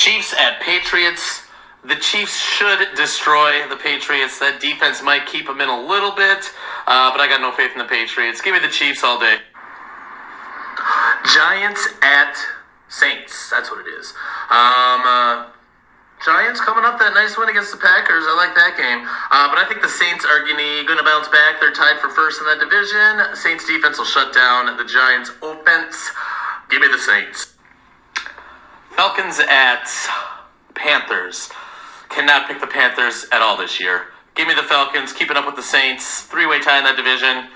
Chiefs 0.02 0.34
at 0.34 0.60
Patriots. 0.62 1.46
The 1.86 1.94
Chiefs 1.94 2.34
should 2.34 2.90
destroy 2.98 3.70
the 3.70 3.78
Patriots. 3.78 4.42
That 4.42 4.58
defense 4.58 5.06
might 5.06 5.30
keep 5.30 5.46
them 5.46 5.62
in 5.62 5.70
a 5.70 5.78
little 5.78 6.10
bit, 6.10 6.50
uh, 6.90 7.14
but 7.14 7.22
I 7.22 7.30
got 7.30 7.38
no 7.38 7.54
faith 7.54 7.70
in 7.74 7.78
the 7.78 7.86
Patriots. 7.86 8.42
Give 8.42 8.58
me 8.58 8.66
the 8.66 8.74
Chiefs 8.74 9.06
all 9.06 9.22
day. 9.22 9.38
Giants 11.38 11.86
at 12.02 12.34
Saints. 12.90 13.54
That's 13.54 13.70
what 13.70 13.86
it 13.86 13.94
is. 13.94 14.10
Um, 14.50 15.06
uh, 15.06 15.54
Giants 16.26 16.58
coming 16.66 16.82
up 16.82 16.98
that 16.98 17.14
nice 17.14 17.38
win 17.38 17.54
against 17.54 17.70
the 17.70 17.78
Packers. 17.78 18.26
I 18.26 18.34
like 18.34 18.58
that 18.58 18.74
game. 18.82 19.06
Uh, 19.06 19.54
but 19.54 19.62
I 19.62 19.70
think 19.70 19.86
the 19.86 19.94
Saints 19.94 20.26
are 20.26 20.42
gonna, 20.50 20.82
gonna 20.90 21.06
bounce 21.06 21.30
back. 21.30 21.62
They're 21.62 21.78
tied 21.78 22.02
for 22.02 22.10
first 22.10 22.42
in 22.42 22.50
that 22.50 22.58
division. 22.58 23.38
Saints 23.38 23.70
defense 23.70 24.02
will 24.02 24.10
shut 24.10 24.34
down 24.34 24.66
the 24.82 24.86
Giants 24.90 25.30
offense. 25.46 26.10
Give 26.74 26.82
me 26.82 26.90
the 26.90 26.98
Saints. 26.98 27.51
Falcons 28.96 29.40
at 29.40 29.90
Panthers. 30.76 31.50
Cannot 32.10 32.48
pick 32.48 32.60
the 32.60 32.68
Panthers 32.68 33.26
at 33.32 33.42
all 33.42 33.58
this 33.58 33.80
year. 33.80 34.08
Give 34.36 34.48
me 34.48 34.54
the 34.54 34.64
Falcons. 34.64 35.14
Keeping 35.14 35.38
up 35.38 35.46
with 35.46 35.56
the 35.56 35.64
Saints. 35.64 36.24
Three 36.24 36.46
way 36.46 36.60
tie 36.60 36.78
in 36.78 36.84
that 36.84 36.98
division. 36.98 37.50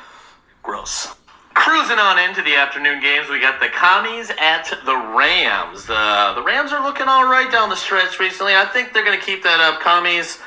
Gross. 0.64 1.14
Cruising 1.54 2.00
on 2.00 2.20
into 2.20 2.42
the 2.42 2.56
afternoon 2.56 3.02
games, 3.02 3.30
we 3.30 3.40
got 3.40 3.62
the 3.62 3.70
commies 3.70 4.30
at 4.42 4.70
the 4.86 4.96
Rams. 4.96 5.86
The 5.86 6.34
the 6.36 6.44
Rams 6.44 6.74
are 6.74 6.84
looking 6.84 7.08
all 7.08 7.26
right 7.26 7.50
down 7.50 7.70
the 7.70 7.78
stretch 7.78 8.20
recently. 8.20 8.54
I 8.56 8.66
think 8.66 8.92
they're 8.92 9.06
going 9.06 9.18
to 9.18 9.26
keep 9.26 9.42
that 9.44 9.62
up. 9.62 9.80
Commies, 9.80 10.40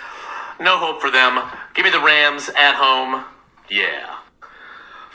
no 0.61 0.76
hope 0.76 1.00
for 1.00 1.11
them. 1.11 1.40
Give 1.75 1.85
me 1.85 1.90
the 1.90 2.00
Rams 2.00 2.50
at 2.50 2.75
home. 2.75 3.25
Yeah. 3.71 4.16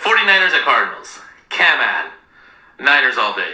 49ers 0.01 0.51
at 0.51 0.63
Cardinals. 0.63 1.20
Come 1.50 1.80
on. 1.80 2.12
Niners 2.80 3.18
all 3.18 3.36
day. 3.36 3.53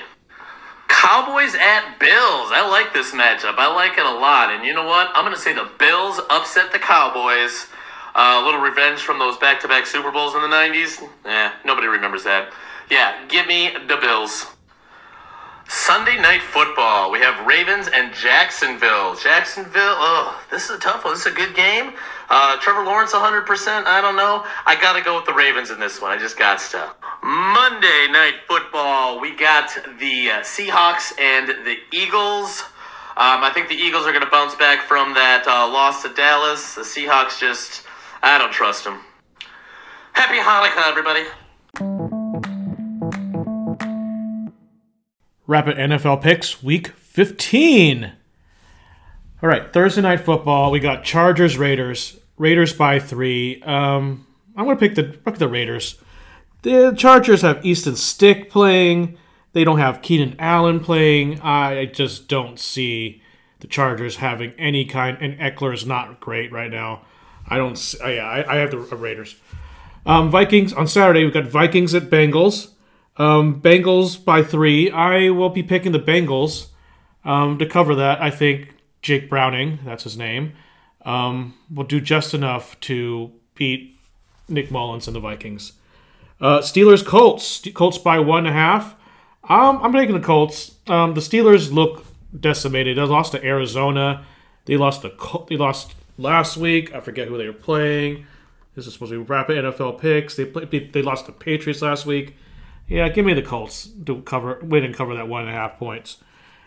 Cowboys 1.09 1.55
at 1.55 1.97
Bills. 1.97 2.51
I 2.53 2.69
like 2.69 2.93
this 2.93 3.13
matchup. 3.13 3.55
I 3.57 3.73
like 3.73 3.97
it 3.97 4.05
a 4.05 4.11
lot. 4.11 4.53
And 4.53 4.63
you 4.63 4.75
know 4.75 4.85
what? 4.85 5.09
I'm 5.15 5.25
going 5.25 5.33
to 5.33 5.41
say 5.41 5.53
the 5.55 5.67
Bills 5.79 6.21
upset 6.29 6.71
the 6.71 6.77
Cowboys. 6.77 7.65
Uh, 8.13 8.39
a 8.39 8.45
little 8.45 8.61
revenge 8.61 8.99
from 8.99 9.17
those 9.17 9.35
back 9.39 9.59
to 9.61 9.67
back 9.67 9.87
Super 9.87 10.11
Bowls 10.11 10.35
in 10.35 10.41
the 10.41 10.47
90s. 10.47 11.01
Eh, 11.25 11.51
nobody 11.65 11.87
remembers 11.87 12.25
that. 12.25 12.53
Yeah, 12.91 13.25
give 13.27 13.47
me 13.47 13.71
the 13.87 13.97
Bills. 13.97 14.45
Sunday 15.69 16.19
night 16.19 16.41
football. 16.41 17.11
We 17.11 17.19
have 17.19 17.45
Ravens 17.45 17.87
and 17.93 18.11
Jacksonville. 18.11 19.15
Jacksonville, 19.15 19.97
oh, 19.97 20.43
this 20.49 20.63
is 20.63 20.71
a 20.71 20.79
tough 20.79 21.05
one. 21.05 21.13
This 21.13 21.27
is 21.27 21.31
a 21.31 21.35
good 21.35 21.55
game. 21.55 21.93
Uh, 22.27 22.57
Trevor 22.57 22.83
Lawrence, 22.83 23.11
100%. 23.13 23.85
I 23.85 24.01
don't 24.01 24.15
know. 24.15 24.43
I 24.65 24.81
got 24.81 24.93
to 24.93 25.03
go 25.03 25.15
with 25.15 25.27
the 25.27 25.33
Ravens 25.33 25.69
in 25.69 25.79
this 25.79 26.01
one. 26.01 26.09
I 26.09 26.17
just 26.17 26.39
got 26.39 26.57
to. 26.71 26.91
Monday 27.21 28.07
night 28.11 28.33
football. 28.47 29.21
We 29.21 29.35
got 29.35 29.69
the 29.99 30.31
uh, 30.31 30.39
Seahawks 30.41 31.13
and 31.19 31.49
the 31.49 31.77
Eagles. 31.91 32.63
Um, 33.15 33.43
I 33.43 33.51
think 33.53 33.69
the 33.69 33.75
Eagles 33.75 34.07
are 34.07 34.11
going 34.11 34.25
to 34.25 34.31
bounce 34.31 34.55
back 34.55 34.87
from 34.87 35.13
that 35.13 35.45
uh, 35.45 35.71
loss 35.71 36.01
to 36.01 36.09
Dallas. 36.09 36.73
The 36.73 36.81
Seahawks 36.81 37.39
just, 37.39 37.83
I 38.23 38.39
don't 38.39 38.51
trust 38.51 38.85
them. 38.85 39.01
Happy 40.13 40.37
Hanukkah, 40.37 40.89
everybody. 40.89 42.08
Rapid 45.49 45.77
NFL 45.77 46.21
picks 46.21 46.61
week 46.61 46.89
15. 46.89 48.11
All 49.41 49.49
right, 49.49 49.73
Thursday 49.73 50.03
night 50.03 50.19
football. 50.19 50.69
We 50.69 50.79
got 50.79 51.03
Chargers 51.03 51.57
Raiders. 51.57 52.19
Raiders 52.37 52.71
by 52.71 52.99
three. 52.99 53.59
Um, 53.63 54.27
I'm 54.55 54.65
gonna 54.65 54.77
pick 54.77 54.93
the 54.93 55.05
pick 55.05 55.39
the 55.39 55.47
Raiders. 55.47 55.99
The 56.61 56.93
Chargers 56.95 57.41
have 57.41 57.65
Easton 57.65 57.95
Stick 57.95 58.51
playing. 58.51 59.17
They 59.53 59.63
don't 59.63 59.79
have 59.79 60.03
Keenan 60.03 60.35
Allen 60.37 60.81
playing. 60.81 61.41
I 61.41 61.85
just 61.87 62.27
don't 62.27 62.59
see 62.59 63.23
the 63.61 63.65
Chargers 63.65 64.17
having 64.17 64.51
any 64.59 64.85
kind. 64.85 65.17
And 65.19 65.39
Ekeler 65.39 65.73
is 65.73 65.83
not 65.83 66.19
great 66.19 66.51
right 66.51 66.69
now. 66.69 67.05
I 67.47 67.57
don't. 67.57 67.75
See, 67.75 67.99
I, 68.03 68.43
I 68.43 68.57
have 68.57 68.69
the 68.69 68.77
Raiders. 68.77 69.35
Um, 70.05 70.29
Vikings 70.29 70.73
on 70.73 70.87
Saturday. 70.87 71.23
We've 71.23 71.33
got 71.33 71.47
Vikings 71.47 71.95
at 71.95 72.11
Bengals. 72.11 72.69
Um, 73.19 73.61
Bengals 73.61 74.23
by 74.23 74.41
three. 74.41 74.89
I 74.89 75.29
will 75.29 75.49
be 75.49 75.61
picking 75.61 75.91
the 75.91 75.99
Bengals 75.99 76.67
um, 77.25 77.59
to 77.59 77.65
cover 77.65 77.93
that. 77.95 78.21
I 78.21 78.31
think 78.31 78.75
Jake 79.01 79.29
Browning, 79.29 79.79
that's 79.85 80.03
his 80.03 80.17
name, 80.17 80.53
um, 81.05 81.53
will 81.73 81.83
do 81.83 81.99
just 81.99 82.33
enough 82.33 82.79
to 82.81 83.31
beat 83.55 83.99
Nick 84.47 84.71
Mullens 84.71 85.07
and 85.07 85.15
the 85.15 85.19
Vikings. 85.19 85.73
Uh, 86.39 86.59
Steelers 86.59 87.05
Colts. 87.05 87.61
Colts 87.73 87.97
by 87.97 88.19
one 88.19 88.45
and 88.45 88.47
a 88.47 88.53
half. 88.53 88.95
Um, 89.49 89.79
I'm 89.81 89.91
taking 89.91 90.15
the 90.15 90.25
Colts. 90.25 90.75
Um, 90.87 91.13
the 91.13 91.21
Steelers 91.21 91.71
look 91.71 92.05
decimated. 92.37 92.97
They 92.97 93.01
lost 93.01 93.33
to 93.33 93.43
Arizona. 93.43 94.25
They 94.65 94.77
lost 94.77 95.01
the 95.01 95.09
Col- 95.09 95.45
they 95.49 95.57
lost 95.57 95.93
last 96.17 96.55
week. 96.55 96.93
I 96.93 97.01
forget 97.01 97.27
who 97.27 97.37
they 97.37 97.47
were 97.47 97.53
playing. 97.53 98.25
This 98.75 98.87
is 98.87 98.93
supposed 98.93 99.11
to 99.11 99.23
be 99.23 99.25
rapid 99.25 99.57
NFL 99.57 99.99
picks. 99.99 100.35
They 100.35 100.45
played, 100.45 100.93
they 100.93 101.01
lost 101.01 101.25
the 101.25 101.31
Patriots 101.31 101.81
last 101.81 102.05
week. 102.05 102.35
Yeah, 102.89 103.07
give 103.09 103.25
me 103.25 103.35
the 103.35 103.43
Colts 103.43 103.87
to 104.05 104.21
cover 104.23 104.59
win 104.63 104.83
and 104.83 104.95
cover 104.95 105.15
that 105.15 105.27
one 105.27 105.41
and 105.41 105.51
a 105.51 105.53
half 105.53 105.77
points. 105.77 106.17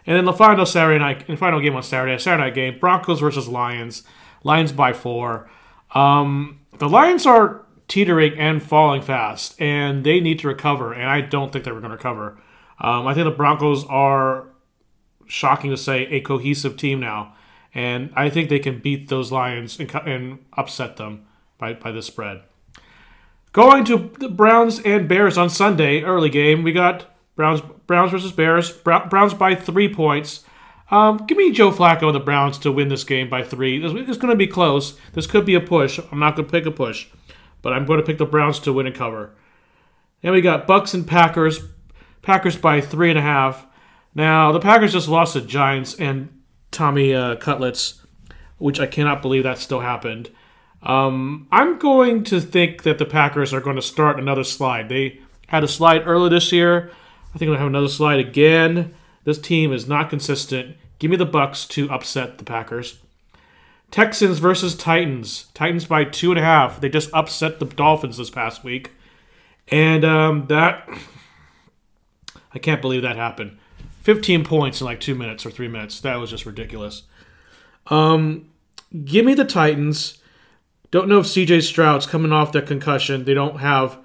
And 0.07 0.17
then 0.17 0.25
the 0.25 0.33
final 0.33 0.65
Saturday 0.65 0.99
night, 0.99 1.27
the 1.27 1.37
final 1.37 1.61
game 1.61 1.75
on 1.75 1.83
Saturday, 1.83 2.17
Saturday 2.19 2.45
night 2.45 2.55
game, 2.55 2.79
Broncos 2.79 3.21
versus 3.21 3.49
Lions. 3.49 4.05
Lions 4.45 4.73
by 4.73 4.93
four. 4.93 5.51
Um, 5.95 6.61
the 6.79 6.89
Lions 6.89 7.27
are 7.27 7.65
teetering 7.87 8.39
and 8.39 8.63
falling 8.63 9.03
fast, 9.03 9.61
and 9.61 10.05
they 10.05 10.21
need 10.21 10.39
to 10.41 10.49
recover. 10.49 10.93
And 10.93 11.09
I 11.09 11.21
don't 11.21 11.53
think 11.53 11.65
they're 11.65 11.75
going 11.75 11.85
to 11.85 11.91
recover. 11.91 12.39
Um, 12.81 13.07
I 13.07 13.15
think 13.15 13.27
the 13.27 13.31
Broncos 13.31 13.85
are 13.87 14.47
shocking 15.27 15.71
to 15.71 15.77
say 15.77 16.07
a 16.07 16.21
cohesive 16.21 16.77
team 16.77 17.01
now, 17.01 17.35
and 17.75 18.13
I 18.17 18.31
think 18.31 18.49
they 18.49 18.59
can 18.59 18.81
beat 18.81 19.09
those 19.09 19.31
Lions 19.31 19.79
and, 19.79 19.93
and 19.95 20.45
upset 20.55 20.97
them 20.97 21.27
by 21.59 21.75
by 21.75 21.93
the 21.93 22.03
spread. 22.03 22.43
Going 23.53 23.85
to 23.85 24.11
the 24.19 24.31
Browns 24.31 24.81
and 24.81 25.07
Bears 25.07 25.37
on 25.37 25.51
Sunday, 25.51 26.03
early 26.03 26.31
game. 26.31 26.63
We 26.63 26.73
got 26.73 27.05
Browns 27.37 27.61
Browns 27.87 28.11
versus 28.11 28.33
Bears. 28.33 28.73
Browns 28.73 29.35
by 29.35 29.55
three 29.55 29.93
points. 29.93 30.45
Um, 30.91 31.19
give 31.27 31.37
me 31.37 31.53
Joe 31.53 31.71
Flacco 31.71 32.07
and 32.07 32.15
the 32.15 32.21
Browns 32.21 32.59
to 32.59 32.73
win 32.73 32.89
this 32.89 33.05
game 33.05 33.29
by 33.29 33.43
three. 33.43 33.83
It's 33.85 34.19
going 34.19 34.31
to 34.31 34.37
be 34.37 34.47
close. 34.47 34.99
This 35.13 35.27
could 35.27 35.45
be 35.45 35.55
a 35.55 35.61
push. 35.61 35.99
I'm 36.11 36.19
not 36.19 36.37
going 36.37 36.47
to 36.47 36.53
pick 36.53 36.67
a 36.67 36.71
push, 36.71 37.09
but 37.61 37.73
I'm 37.73 37.85
going 37.85 37.99
to 37.99 38.07
pick 38.07 38.19
the 38.19 38.27
Browns 38.27 38.59
to 38.61 38.73
win 38.73 38.87
and 38.87 38.97
cover. 38.97 39.35
Then 40.23 40.33
we 40.33 40.41
got 40.41 40.67
Bucks 40.67 40.95
and 40.95 41.07
Packers. 41.07 41.61
Packers 42.23 42.57
by 42.57 42.81
three 42.81 43.11
and 43.11 43.19
a 43.19 43.23
half. 43.23 43.67
Now 44.15 44.53
the 44.53 44.61
Packers 44.61 44.93
just 44.93 45.09
lost 45.09 45.35
to 45.35 45.43
Giants 45.43 45.95
and 45.95 46.43
Tommy 46.71 47.15
uh, 47.15 47.37
Cutlets, 47.37 48.01
which 48.57 48.81
I 48.81 48.87
cannot 48.87 49.21
believe 49.21 49.43
that 49.43 49.59
still 49.59 49.81
happened. 49.81 50.31
Um, 50.83 51.47
I'm 51.53 51.79
going 51.79 52.25
to 52.25 52.41
think 52.41 52.83
that 52.83 52.99
the 52.99 53.05
Packers 53.05 53.55
are 53.55 53.61
going 53.61 53.77
to 53.77 53.83
start 53.83 54.19
another 54.19 54.45
slide. 54.45 54.89
They 54.89 55.21
had 55.49 55.63
a 55.63 55.69
slide 55.69 56.03
earlier 56.07 56.31
this 56.31 56.53
year. 56.53 56.91
I 57.35 57.39
think 57.39 57.51
they'll 57.51 57.59
have 57.59 57.69
another 57.69 57.89
slide 57.89 58.21
again. 58.21 58.95
This 59.25 59.39
team 59.39 59.73
is 59.73 59.87
not 59.87 60.11
consistent. 60.11 60.77
Give 60.99 61.11
me 61.11 61.17
the 61.17 61.27
Bucks 61.27 61.67
to 61.69 61.91
upset 61.91 62.39
the 62.39 62.45
Packers. 62.45 62.99
Texans 63.91 64.39
versus 64.39 64.75
Titans. 64.75 65.47
Titans 65.55 65.85
by 65.85 66.05
two 66.05 66.31
and 66.31 66.39
a 66.39 66.43
half. 66.43 66.81
They 66.81 66.89
just 66.89 67.11
upset 67.13 67.61
the 67.61 67.67
Dolphins 67.67 68.17
this 68.17 68.31
past 68.31 68.65
week, 68.65 68.91
and 69.69 70.05
um, 70.05 70.47
that 70.49 70.89
I 72.55 72.59
can't 72.59 72.81
believe 72.81 73.03
that 73.03 73.17
happened. 73.17 73.59
15 74.03 74.45
points 74.45 74.81
in 74.81 74.87
like 74.87 74.99
two 74.99 75.15
minutes 75.15 75.47
or 75.47 75.51
three 75.51 75.69
minutes. 75.69 76.01
That 76.01 76.17
was 76.17 76.31
just 76.31 76.47
ridiculous. 76.47 77.03
Um, 77.89 78.49
give 79.05 79.25
me 79.25 79.35
the 79.35 79.45
Titans. 79.45 80.22
Don't 80.93 81.09
know 81.09 81.19
if 81.19 81.27
CJ 81.27 81.63
Stroud's 81.63 82.07
coming 82.07 82.33
off 82.33 82.53
that 82.53 82.67
concussion. 82.67 83.25
They 83.25 83.35
don't 83.35 83.59
have 83.59 83.99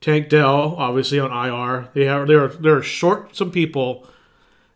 Tank 0.00 0.30
Dell, 0.30 0.74
obviously 0.76 1.20
on 1.20 1.30
IR. 1.30 1.90
They 1.94 2.06
have 2.06 2.26
they're 2.26 2.48
they're 2.48 2.82
short 2.82 3.36
some 3.36 3.52
people. 3.52 4.08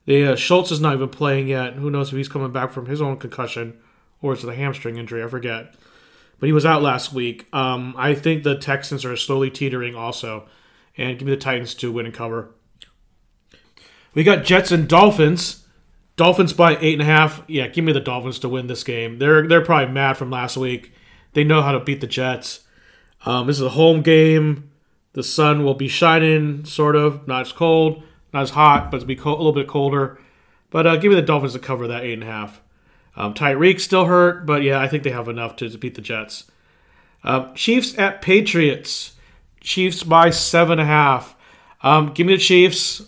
They, 0.05 0.25
uh, 0.25 0.37
Schultz 0.37 0.71
is 0.71 0.81
not 0.81 0.95
even 0.95 1.09
playing 1.09 1.49
yet. 1.49 1.75
Who 1.75 1.91
knows 1.91 2.11
if 2.11 2.17
he's 2.17 2.29
coming 2.29 2.53
back 2.53 2.71
from 2.71 2.87
his 2.87 3.03
own 3.03 3.17
concussion 3.17 3.77
or 4.23 4.35
is 4.35 4.45
it 4.45 4.51
a 4.51 4.55
hamstring 4.55 4.99
injury? 4.99 5.25
I 5.25 5.29
forget. 5.29 5.75
But 6.39 6.47
he 6.47 6.53
was 6.53 6.67
out 6.67 6.83
last 6.83 7.13
week. 7.13 7.53
Um, 7.53 7.95
I 7.97 8.15
think 8.15 8.45
the 8.45 8.57
Texans 8.57 9.05
are 9.05 9.17
slowly 9.17 9.51
teetering 9.51 9.97
also. 9.97 10.47
And 10.97 11.19
give 11.19 11.27
me 11.27 11.35
the 11.35 11.41
Titans 11.41 11.75
to 11.77 11.91
win 11.91 12.07
and 12.07 12.15
cover. 12.15 12.51
We 14.15 14.23
got 14.23 14.45
Jets 14.45 14.71
and 14.71 14.87
Dolphins. 14.87 15.65
Dolphins 16.17 16.53
by 16.53 16.77
eight 16.79 16.95
and 16.95 17.03
a 17.03 17.07
half. 17.07 17.43
Yeah, 17.49 17.69
give 17.69 17.85
me 17.85 17.93
the 17.93 18.01
Dolphins 18.01 18.39
to 18.41 18.49
win 18.49 18.67
this 18.67 18.85
game. 18.85 19.19
They're 19.19 19.47
they're 19.47 19.65
probably 19.65 19.93
mad 19.93 20.17
from 20.17 20.31
last 20.31 20.57
week. 20.57 20.93
They 21.37 21.45
know 21.45 21.61
how 21.61 21.73
to 21.73 21.81
beat 21.81 22.01
the 22.01 22.07
Jets. 22.07 22.61
Um, 23.27 23.47
this 23.47 23.57
is 23.57 23.63
a 23.63 23.69
home 23.69 24.01
game. 24.01 24.71
The 25.13 25.23
sun 25.23 25.65
will 25.65 25.75
be 25.75 25.87
shining, 25.87 26.65
sort 26.65 26.97
of. 26.97 27.29
Not 27.29 27.43
as 27.43 27.53
cold, 27.53 28.03
not 28.33 28.45
as 28.45 28.51
hot, 28.51 28.91
but 28.91 28.97
it'll 28.97 29.07
be 29.07 29.17
cold, 29.17 29.35
a 29.39 29.43
little 29.43 29.53
bit 29.53 29.69
colder. 29.69 30.19
But 30.71 30.87
uh, 30.87 30.97
give 30.97 31.11
me 31.11 31.17
the 31.17 31.21
Dolphins 31.21 31.53
to 31.53 31.59
cover 31.59 31.87
that 31.89 32.05
eight 32.05 32.15
and 32.15 32.23
a 32.23 32.27
half. 32.27 32.63
Um, 33.17 33.35
Tyreek 33.35 33.81
still 33.81 34.07
hurt, 34.07 34.47
but 34.47 34.63
yeah, 34.63 34.81
I 34.81 34.89
think 34.89 35.03
they 35.03 35.11
have 35.11 35.29
enough 35.29 35.57
to, 35.57 35.69
to 35.69 35.77
beat 35.77 35.95
the 35.95 36.01
Jets. 36.01 36.51
Um, 37.23 37.55
Chiefs 37.55 37.99
at 37.99 38.23
Patriots. 38.23 39.13
Chiefs 39.61 40.05
by 40.05 40.31
seven 40.31 40.79
and 40.79 40.89
a 40.89 40.91
half. 40.91 41.37
Um, 41.83 42.15
give 42.15 42.27
me 42.27 42.37
the 42.37 42.41
Chiefs. 42.41 43.03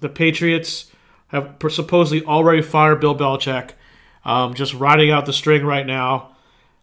The 0.00 0.08
Patriots 0.08 0.90
have 1.28 1.56
supposedly 1.68 2.24
already 2.24 2.62
fired 2.62 3.00
Bill 3.00 3.14
Belichick. 3.14 3.72
Um, 4.24 4.54
just 4.54 4.72
riding 4.72 5.10
out 5.10 5.26
the 5.26 5.34
string 5.34 5.62
right 5.62 5.86
now. 5.86 6.35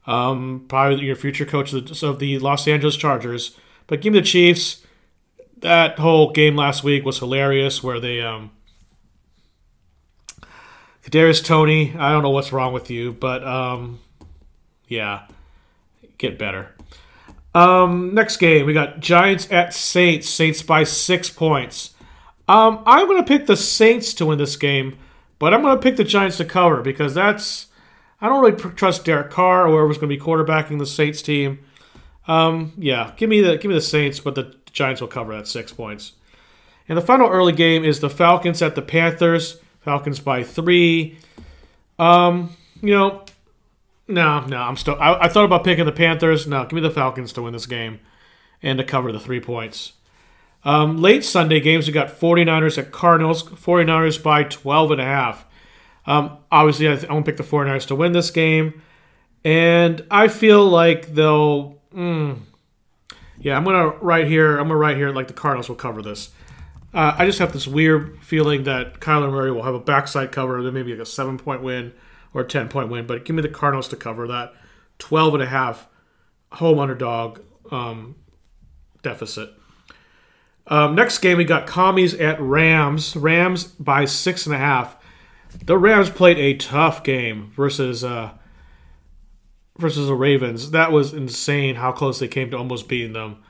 Um, 0.05 0.65
probably 0.67 1.05
your 1.05 1.15
future 1.15 1.45
coach 1.45 1.71
of 1.73 1.87
the, 1.87 2.07
of 2.07 2.19
the 2.19 2.39
Los 2.39 2.67
Angeles 2.67 2.97
Chargers. 2.97 3.57
But 3.87 4.01
give 4.01 4.13
me 4.13 4.19
the 4.19 4.25
Chiefs. 4.25 4.85
That 5.57 5.97
whole 5.97 6.31
game 6.31 6.55
last 6.55 6.83
week 6.83 7.05
was 7.05 7.19
hilarious, 7.19 7.81
where 7.81 7.99
they 7.99 8.21
um, 8.21 8.51
Kadarius 11.03 11.43
Toney. 11.43 11.95
I 11.97 12.11
don't 12.11 12.23
know 12.23 12.31
what's 12.31 12.51
wrong 12.51 12.73
with 12.73 12.89
you, 12.89 13.13
but 13.13 13.45
um, 13.45 13.99
yeah, 14.87 15.27
get 16.17 16.37
better. 16.37 16.69
Um, 17.55 18.13
next 18.13 18.37
game 18.37 18.65
we 18.65 18.73
got 18.73 18.99
Giants 18.99 19.51
at 19.51 19.73
Saints. 19.73 20.29
Saints 20.29 20.61
by 20.61 20.83
six 20.83 21.29
points. 21.29 21.93
Um, 22.47 22.83
I'm 22.85 23.07
gonna 23.07 23.23
pick 23.23 23.45
the 23.45 23.55
Saints 23.55 24.13
to 24.15 24.25
win 24.25 24.37
this 24.37 24.55
game, 24.55 24.97
but 25.39 25.53
I'm 25.53 25.61
gonna 25.61 25.79
pick 25.79 25.95
the 25.95 26.03
Giants 26.03 26.37
to 26.37 26.45
cover 26.45 26.81
because 26.81 27.13
that's 27.13 27.67
I 28.23 28.29
don't 28.29 28.41
really 28.41 28.75
trust 28.75 29.03
Derek 29.03 29.31
Carr 29.31 29.67
or 29.67 29.71
whoever's 29.71 29.97
gonna 29.97 30.07
be 30.07 30.17
quarterbacking 30.17 30.79
the 30.79 30.85
Saints 30.85 31.21
team. 31.21 31.59
Um, 32.25 32.71
yeah, 32.77 33.11
give 33.17 33.29
me 33.29 33.41
the 33.41 33.57
give 33.57 33.67
me 33.67 33.75
the 33.75 33.81
Saints, 33.81 34.21
but 34.21 34.35
the 34.35 34.55
Giants 34.71 35.01
will 35.01 35.09
cover 35.09 35.35
that 35.35 35.45
six 35.45 35.73
points. 35.73 36.13
And 36.87 36.97
the 36.97 37.01
final 37.01 37.29
early 37.29 37.51
game 37.51 37.83
is 37.83 37.99
the 37.99 38.09
Falcons 38.09 38.61
at 38.61 38.75
the 38.75 38.81
Panthers. 38.81 39.59
Falcons 39.81 40.21
by 40.21 40.41
three. 40.41 41.17
Um, 41.99 42.55
you 42.81 42.93
know, 42.93 43.25
no, 44.07 44.39
no, 44.45 44.57
I'm 44.57 44.77
still. 44.77 44.95
I, 45.01 45.25
I 45.25 45.27
thought 45.27 45.43
about 45.43 45.65
picking 45.65 45.85
the 45.85 45.91
Panthers. 45.91 46.47
No, 46.47 46.63
give 46.63 46.73
me 46.73 46.81
the 46.81 46.91
Falcons 46.91 47.33
to 47.33 47.41
win 47.41 47.51
this 47.51 47.65
game 47.65 47.99
and 48.61 48.77
to 48.77 48.85
cover 48.85 49.11
the 49.11 49.19
three 49.19 49.41
points. 49.41 49.93
Um, 50.63 51.01
late 51.01 51.25
Sunday 51.25 51.59
games, 51.59 51.87
we 51.87 51.93
got 51.93 52.07
49ers 52.07 52.77
at 52.77 52.93
Cardinals. 52.93 53.43
49ers 53.43 54.23
by 54.23 54.43
12 54.43 54.91
and 54.91 55.01
a 55.01 55.05
half. 55.05 55.45
Um, 56.05 56.37
obviously, 56.51 56.89
I, 56.89 56.95
th- 56.95 57.09
I 57.09 57.13
want 57.13 57.25
to 57.25 57.31
pick 57.31 57.37
the 57.37 57.43
49ers 57.43 57.87
to 57.87 57.95
win 57.95 58.11
this 58.11 58.29
game. 58.31 58.81
And 59.45 60.05
I 60.09 60.27
feel 60.27 60.65
like 60.65 61.13
they'll. 61.13 61.81
Mm, 61.93 62.39
yeah, 63.39 63.57
I'm 63.57 63.63
gonna 63.65 63.89
right 64.01 64.25
here. 64.25 64.57
I'm 64.57 64.67
gonna 64.67 64.77
write 64.77 64.95
here 64.95 65.11
like 65.11 65.27
the 65.27 65.33
Cardinals 65.33 65.67
will 65.67 65.75
cover 65.75 66.01
this. 66.01 66.31
Uh, 66.93 67.15
I 67.17 67.25
just 67.25 67.39
have 67.39 67.51
this 67.51 67.67
weird 67.67 68.19
feeling 68.23 68.63
that 68.63 68.99
Kyler 68.99 69.31
Murray 69.31 69.51
will 69.51 69.63
have 69.63 69.73
a 69.73 69.79
backside 69.79 70.31
cover, 70.31 70.61
then 70.61 70.73
maybe 70.73 70.91
like 70.91 71.01
a 71.01 71.05
seven 71.05 71.37
point 71.37 71.61
win 71.61 71.93
or 72.33 72.41
a 72.41 72.47
ten 72.47 72.69
point 72.69 72.89
win. 72.89 73.05
But 73.05 73.25
give 73.25 73.35
me 73.35 73.41
the 73.41 73.49
Cardinals 73.49 73.89
to 73.89 73.95
cover 73.95 74.27
that 74.27 74.53
12 74.99 75.35
and 75.35 75.43
a 75.43 75.47
half 75.47 75.87
home 76.53 76.79
underdog 76.79 77.39
um, 77.71 78.15
deficit. 79.01 79.49
Um, 80.67 80.95
next 80.95 81.17
game 81.17 81.37
we 81.37 81.43
got 81.43 81.67
Commies 81.67 82.13
at 82.13 82.39
Rams. 82.39 83.15
Rams 83.15 83.65
by 83.65 84.05
six 84.05 84.45
and 84.45 84.55
a 84.55 84.59
half. 84.59 84.95
The 85.61 85.77
Rams 85.77 86.09
played 86.09 86.37
a 86.37 86.55
tough 86.55 87.03
game 87.03 87.51
versus 87.55 88.03
uh, 88.03 88.31
versus 89.77 90.07
the 90.07 90.15
Ravens. 90.15 90.71
That 90.71 90.91
was 90.91 91.13
insane 91.13 91.75
how 91.75 91.91
close 91.91 92.19
they 92.19 92.27
came 92.27 92.51
to 92.51 92.57
almost 92.57 92.87
beating 92.87 93.13
them. 93.13 93.43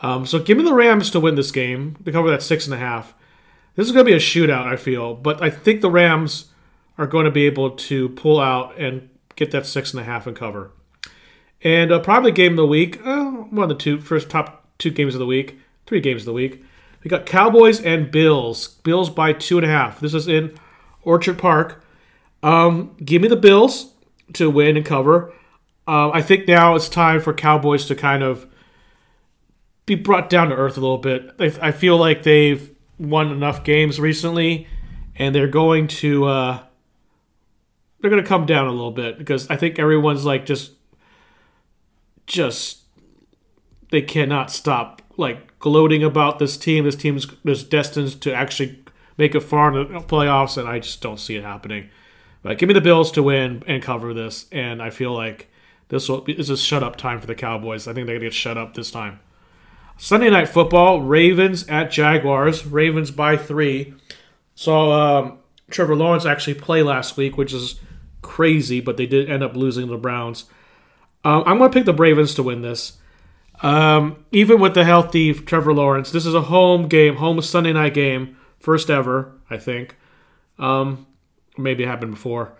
Um, 0.00 0.26
so 0.26 0.38
give 0.38 0.58
me 0.58 0.64
the 0.64 0.74
Rams 0.74 1.10
to 1.10 1.20
win 1.20 1.34
this 1.34 1.50
game 1.50 1.96
to 2.04 2.12
cover 2.12 2.30
that 2.30 2.42
six 2.42 2.66
and 2.66 2.74
a 2.74 2.78
half. 2.78 3.14
This 3.76 3.86
is 3.86 3.92
going 3.92 4.04
to 4.04 4.10
be 4.10 4.16
a 4.16 4.20
shootout, 4.20 4.66
I 4.66 4.76
feel, 4.76 5.14
but 5.14 5.42
I 5.42 5.50
think 5.50 5.80
the 5.80 5.90
Rams 5.90 6.52
are 6.96 7.06
going 7.06 7.24
to 7.24 7.30
be 7.30 7.46
able 7.46 7.70
to 7.70 8.08
pull 8.10 8.38
out 8.38 8.78
and 8.78 9.08
get 9.34 9.50
that 9.50 9.66
six 9.66 9.92
and 9.92 10.00
a 10.00 10.04
half 10.04 10.26
and 10.26 10.36
cover. 10.36 10.70
And 11.62 11.90
uh, 11.90 12.00
probably 12.00 12.30
game 12.30 12.52
of 12.52 12.56
the 12.56 12.66
week, 12.66 13.00
uh, 13.04 13.24
one 13.24 13.64
of 13.64 13.68
the 13.68 13.82
two 13.82 14.00
first 14.00 14.30
top 14.30 14.66
two 14.78 14.90
games 14.90 15.14
of 15.14 15.18
the 15.18 15.26
week, 15.26 15.58
three 15.86 16.00
games 16.00 16.22
of 16.22 16.26
the 16.26 16.32
week. 16.32 16.62
We 17.02 17.08
got 17.08 17.26
Cowboys 17.26 17.80
and 17.80 18.10
Bills. 18.10 18.68
Bills 18.68 19.10
by 19.10 19.32
two 19.32 19.58
and 19.58 19.66
a 19.66 19.70
half. 19.70 20.00
This 20.00 20.14
is 20.14 20.28
in 20.28 20.56
Orchard 21.04 21.38
Park. 21.38 21.84
Um, 22.42 22.96
give 23.02 23.22
me 23.22 23.28
the 23.28 23.36
Bills 23.36 23.92
to 24.34 24.50
win 24.50 24.76
and 24.76 24.84
cover. 24.84 25.32
Um, 25.86 26.12
I 26.12 26.22
think 26.22 26.48
now 26.48 26.74
it's 26.74 26.88
time 26.88 27.20
for 27.20 27.32
Cowboys 27.32 27.86
to 27.86 27.94
kind 27.94 28.22
of 28.22 28.46
be 29.86 29.94
brought 29.94 30.30
down 30.30 30.48
to 30.48 30.54
earth 30.54 30.76
a 30.76 30.80
little 30.80 30.98
bit. 30.98 31.30
I, 31.38 31.68
I 31.68 31.72
feel 31.72 31.96
like 31.96 32.22
they've 32.22 32.70
won 32.98 33.30
enough 33.30 33.64
games 33.64 34.00
recently, 34.00 34.66
and 35.16 35.34
they're 35.34 35.46
going 35.46 35.88
to 35.88 36.24
uh, 36.24 36.62
they're 38.00 38.10
going 38.10 38.22
to 38.22 38.28
come 38.28 38.46
down 38.46 38.66
a 38.66 38.70
little 38.70 38.92
bit 38.92 39.18
because 39.18 39.48
I 39.50 39.56
think 39.56 39.78
everyone's 39.78 40.24
like 40.24 40.46
just 40.46 40.72
just 42.26 42.80
they 43.90 44.02
cannot 44.02 44.50
stop 44.50 45.02
like 45.16 45.58
gloating 45.58 46.02
about 46.02 46.38
this 46.38 46.56
team. 46.56 46.84
This 46.84 46.96
team's 46.96 47.26
is 47.44 47.64
destined 47.64 48.20
to 48.22 48.34
actually 48.34 48.83
make 49.16 49.34
it 49.34 49.40
far 49.40 49.76
in 49.76 49.92
the 49.92 50.00
playoffs, 50.00 50.56
and 50.56 50.68
I 50.68 50.78
just 50.78 51.00
don't 51.00 51.20
see 51.20 51.36
it 51.36 51.44
happening. 51.44 51.90
But 52.42 52.58
give 52.58 52.68
me 52.68 52.74
the 52.74 52.80
Bills 52.80 53.10
to 53.12 53.22
win 53.22 53.62
and 53.66 53.82
cover 53.82 54.12
this, 54.12 54.46
and 54.52 54.82
I 54.82 54.90
feel 54.90 55.12
like 55.12 55.50
this 55.88 56.08
will 56.08 56.22
this 56.22 56.50
is 56.50 56.60
shut 56.60 56.82
up 56.82 56.96
time 56.96 57.20
for 57.20 57.26
the 57.26 57.34
Cowboys. 57.34 57.88
I 57.88 57.92
think 57.92 58.06
they're 58.06 58.16
gonna 58.16 58.26
get 58.26 58.34
shut 58.34 58.58
up 58.58 58.74
this 58.74 58.90
time. 58.90 59.20
Sunday 59.96 60.30
night 60.30 60.48
football: 60.48 61.00
Ravens 61.00 61.66
at 61.68 61.90
Jaguars. 61.90 62.66
Ravens 62.66 63.10
by 63.10 63.36
three. 63.36 63.94
Saw 64.54 65.20
um, 65.20 65.38
Trevor 65.70 65.96
Lawrence 65.96 66.26
actually 66.26 66.54
play 66.54 66.82
last 66.82 67.16
week, 67.16 67.36
which 67.36 67.52
is 67.52 67.80
crazy, 68.22 68.80
but 68.80 68.96
they 68.96 69.06
did 69.06 69.30
end 69.30 69.42
up 69.42 69.56
losing 69.56 69.88
the 69.88 69.96
Browns. 69.96 70.44
Um, 71.24 71.42
I'm 71.46 71.58
gonna 71.58 71.70
pick 71.70 71.86
the 71.86 71.94
Ravens 71.94 72.34
to 72.34 72.42
win 72.42 72.62
this. 72.62 72.98
Um, 73.62 74.24
even 74.32 74.60
with 74.60 74.74
the 74.74 74.84
healthy 74.84 75.32
Trevor 75.32 75.72
Lawrence, 75.72 76.10
this 76.10 76.26
is 76.26 76.34
a 76.34 76.42
home 76.42 76.88
game, 76.88 77.16
home 77.16 77.40
Sunday 77.40 77.72
night 77.72 77.94
game, 77.94 78.36
first 78.64 78.90
ever, 78.90 79.32
I 79.50 79.58
think. 79.58 79.96
Um, 80.58 81.06
maybe 81.58 81.84
it 81.84 81.86
happened 81.86 82.12
before. 82.12 82.56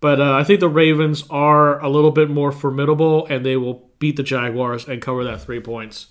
But 0.00 0.20
uh, 0.20 0.34
I 0.34 0.44
think 0.44 0.60
the 0.60 0.68
Ravens 0.68 1.24
are 1.30 1.80
a 1.80 1.88
little 1.88 2.10
bit 2.10 2.30
more 2.30 2.52
formidable, 2.52 3.26
and 3.26 3.44
they 3.44 3.56
will 3.56 3.88
beat 3.98 4.16
the 4.16 4.22
Jaguars 4.22 4.86
and 4.86 5.00
cover 5.02 5.24
that 5.24 5.40
three 5.40 5.60
points. 5.60 6.08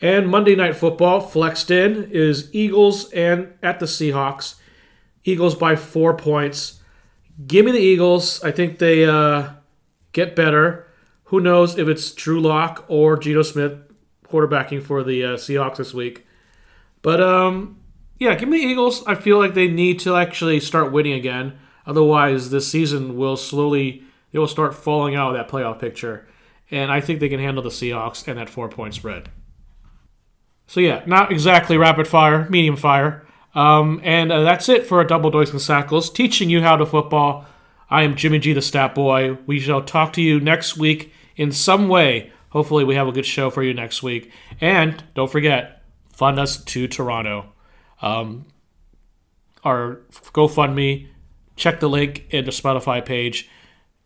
And 0.00 0.28
Monday 0.28 0.56
Night 0.56 0.76
Football, 0.76 1.20
flexed 1.20 1.70
in, 1.70 2.10
is 2.10 2.48
Eagles 2.54 3.10
and 3.12 3.52
at 3.62 3.80
the 3.80 3.86
Seahawks. 3.86 4.56
Eagles 5.24 5.54
by 5.54 5.76
four 5.76 6.16
points. 6.16 6.80
Give 7.46 7.64
me 7.64 7.72
the 7.72 7.78
Eagles. 7.78 8.42
I 8.42 8.50
think 8.50 8.78
they 8.78 9.04
uh, 9.04 9.50
get 10.12 10.34
better. 10.34 10.86
Who 11.24 11.40
knows 11.40 11.78
if 11.78 11.88
it's 11.88 12.10
Drew 12.12 12.40
Lock 12.40 12.84
or 12.88 13.18
Geno 13.18 13.42
Smith 13.42 13.78
quarterbacking 14.26 14.82
for 14.82 15.02
the 15.02 15.24
uh, 15.24 15.28
Seahawks 15.36 15.76
this 15.76 15.92
week. 15.92 16.26
But 17.02 17.20
um, 17.20 17.79
yeah, 18.20 18.34
give 18.34 18.48
me 18.48 18.58
the 18.58 18.70
Eagles. 18.70 19.02
I 19.06 19.14
feel 19.16 19.38
like 19.38 19.54
they 19.54 19.66
need 19.66 19.98
to 20.00 20.14
actually 20.14 20.60
start 20.60 20.92
winning 20.92 21.14
again. 21.14 21.58
Otherwise, 21.86 22.50
this 22.50 22.68
season 22.68 23.16
will 23.16 23.36
slowly 23.36 24.04
they 24.30 24.38
will 24.38 24.46
start 24.46 24.74
falling 24.74 25.16
out 25.16 25.30
of 25.30 25.36
that 25.36 25.48
playoff 25.48 25.80
picture. 25.80 26.28
And 26.70 26.92
I 26.92 27.00
think 27.00 27.18
they 27.18 27.28
can 27.28 27.40
handle 27.40 27.64
the 27.64 27.70
Seahawks 27.70 28.28
and 28.28 28.38
that 28.38 28.48
four 28.48 28.68
point 28.68 28.94
spread. 28.94 29.30
So 30.66 30.80
yeah, 30.80 31.02
not 31.06 31.32
exactly 31.32 31.76
rapid 31.76 32.06
fire, 32.06 32.48
medium 32.48 32.76
fire. 32.76 33.26
Um, 33.54 34.00
and 34.04 34.30
uh, 34.30 34.42
that's 34.42 34.68
it 34.68 34.86
for 34.86 35.00
a 35.00 35.06
double 35.06 35.32
doinks 35.32 35.50
and 35.50 35.60
sackles, 35.60 36.12
teaching 36.12 36.48
you 36.48 36.62
how 36.62 36.76
to 36.76 36.86
football. 36.86 37.46
I 37.88 38.04
am 38.04 38.14
Jimmy 38.14 38.38
G, 38.38 38.52
the 38.52 38.62
Stat 38.62 38.94
Boy. 38.94 39.38
We 39.46 39.58
shall 39.58 39.82
talk 39.82 40.12
to 40.12 40.22
you 40.22 40.38
next 40.38 40.76
week 40.76 41.12
in 41.34 41.50
some 41.50 41.88
way. 41.88 42.30
Hopefully, 42.50 42.84
we 42.84 42.94
have 42.94 43.08
a 43.08 43.12
good 43.12 43.26
show 43.26 43.50
for 43.50 43.64
you 43.64 43.74
next 43.74 44.02
week. 44.02 44.30
And 44.60 45.02
don't 45.14 45.30
forget, 45.30 45.82
fund 46.12 46.38
us 46.38 46.62
to 46.64 46.86
Toronto. 46.86 47.52
Um, 48.02 48.46
our 49.64 50.00
GoFundMe, 50.12 51.08
check 51.56 51.80
the 51.80 51.88
link 51.88 52.26
in 52.30 52.44
the 52.44 52.50
Spotify 52.50 53.04
page, 53.04 53.48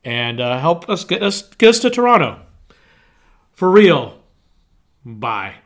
and 0.04 0.40
uh, 0.40 0.58
help 0.58 0.88
us 0.88 1.04
get 1.04 1.22
us 1.22 1.42
get 1.42 1.70
us 1.70 1.78
to 1.80 1.90
Toronto. 1.90 2.40
For 3.52 3.70
real. 3.70 4.20
Bye. 5.04 5.56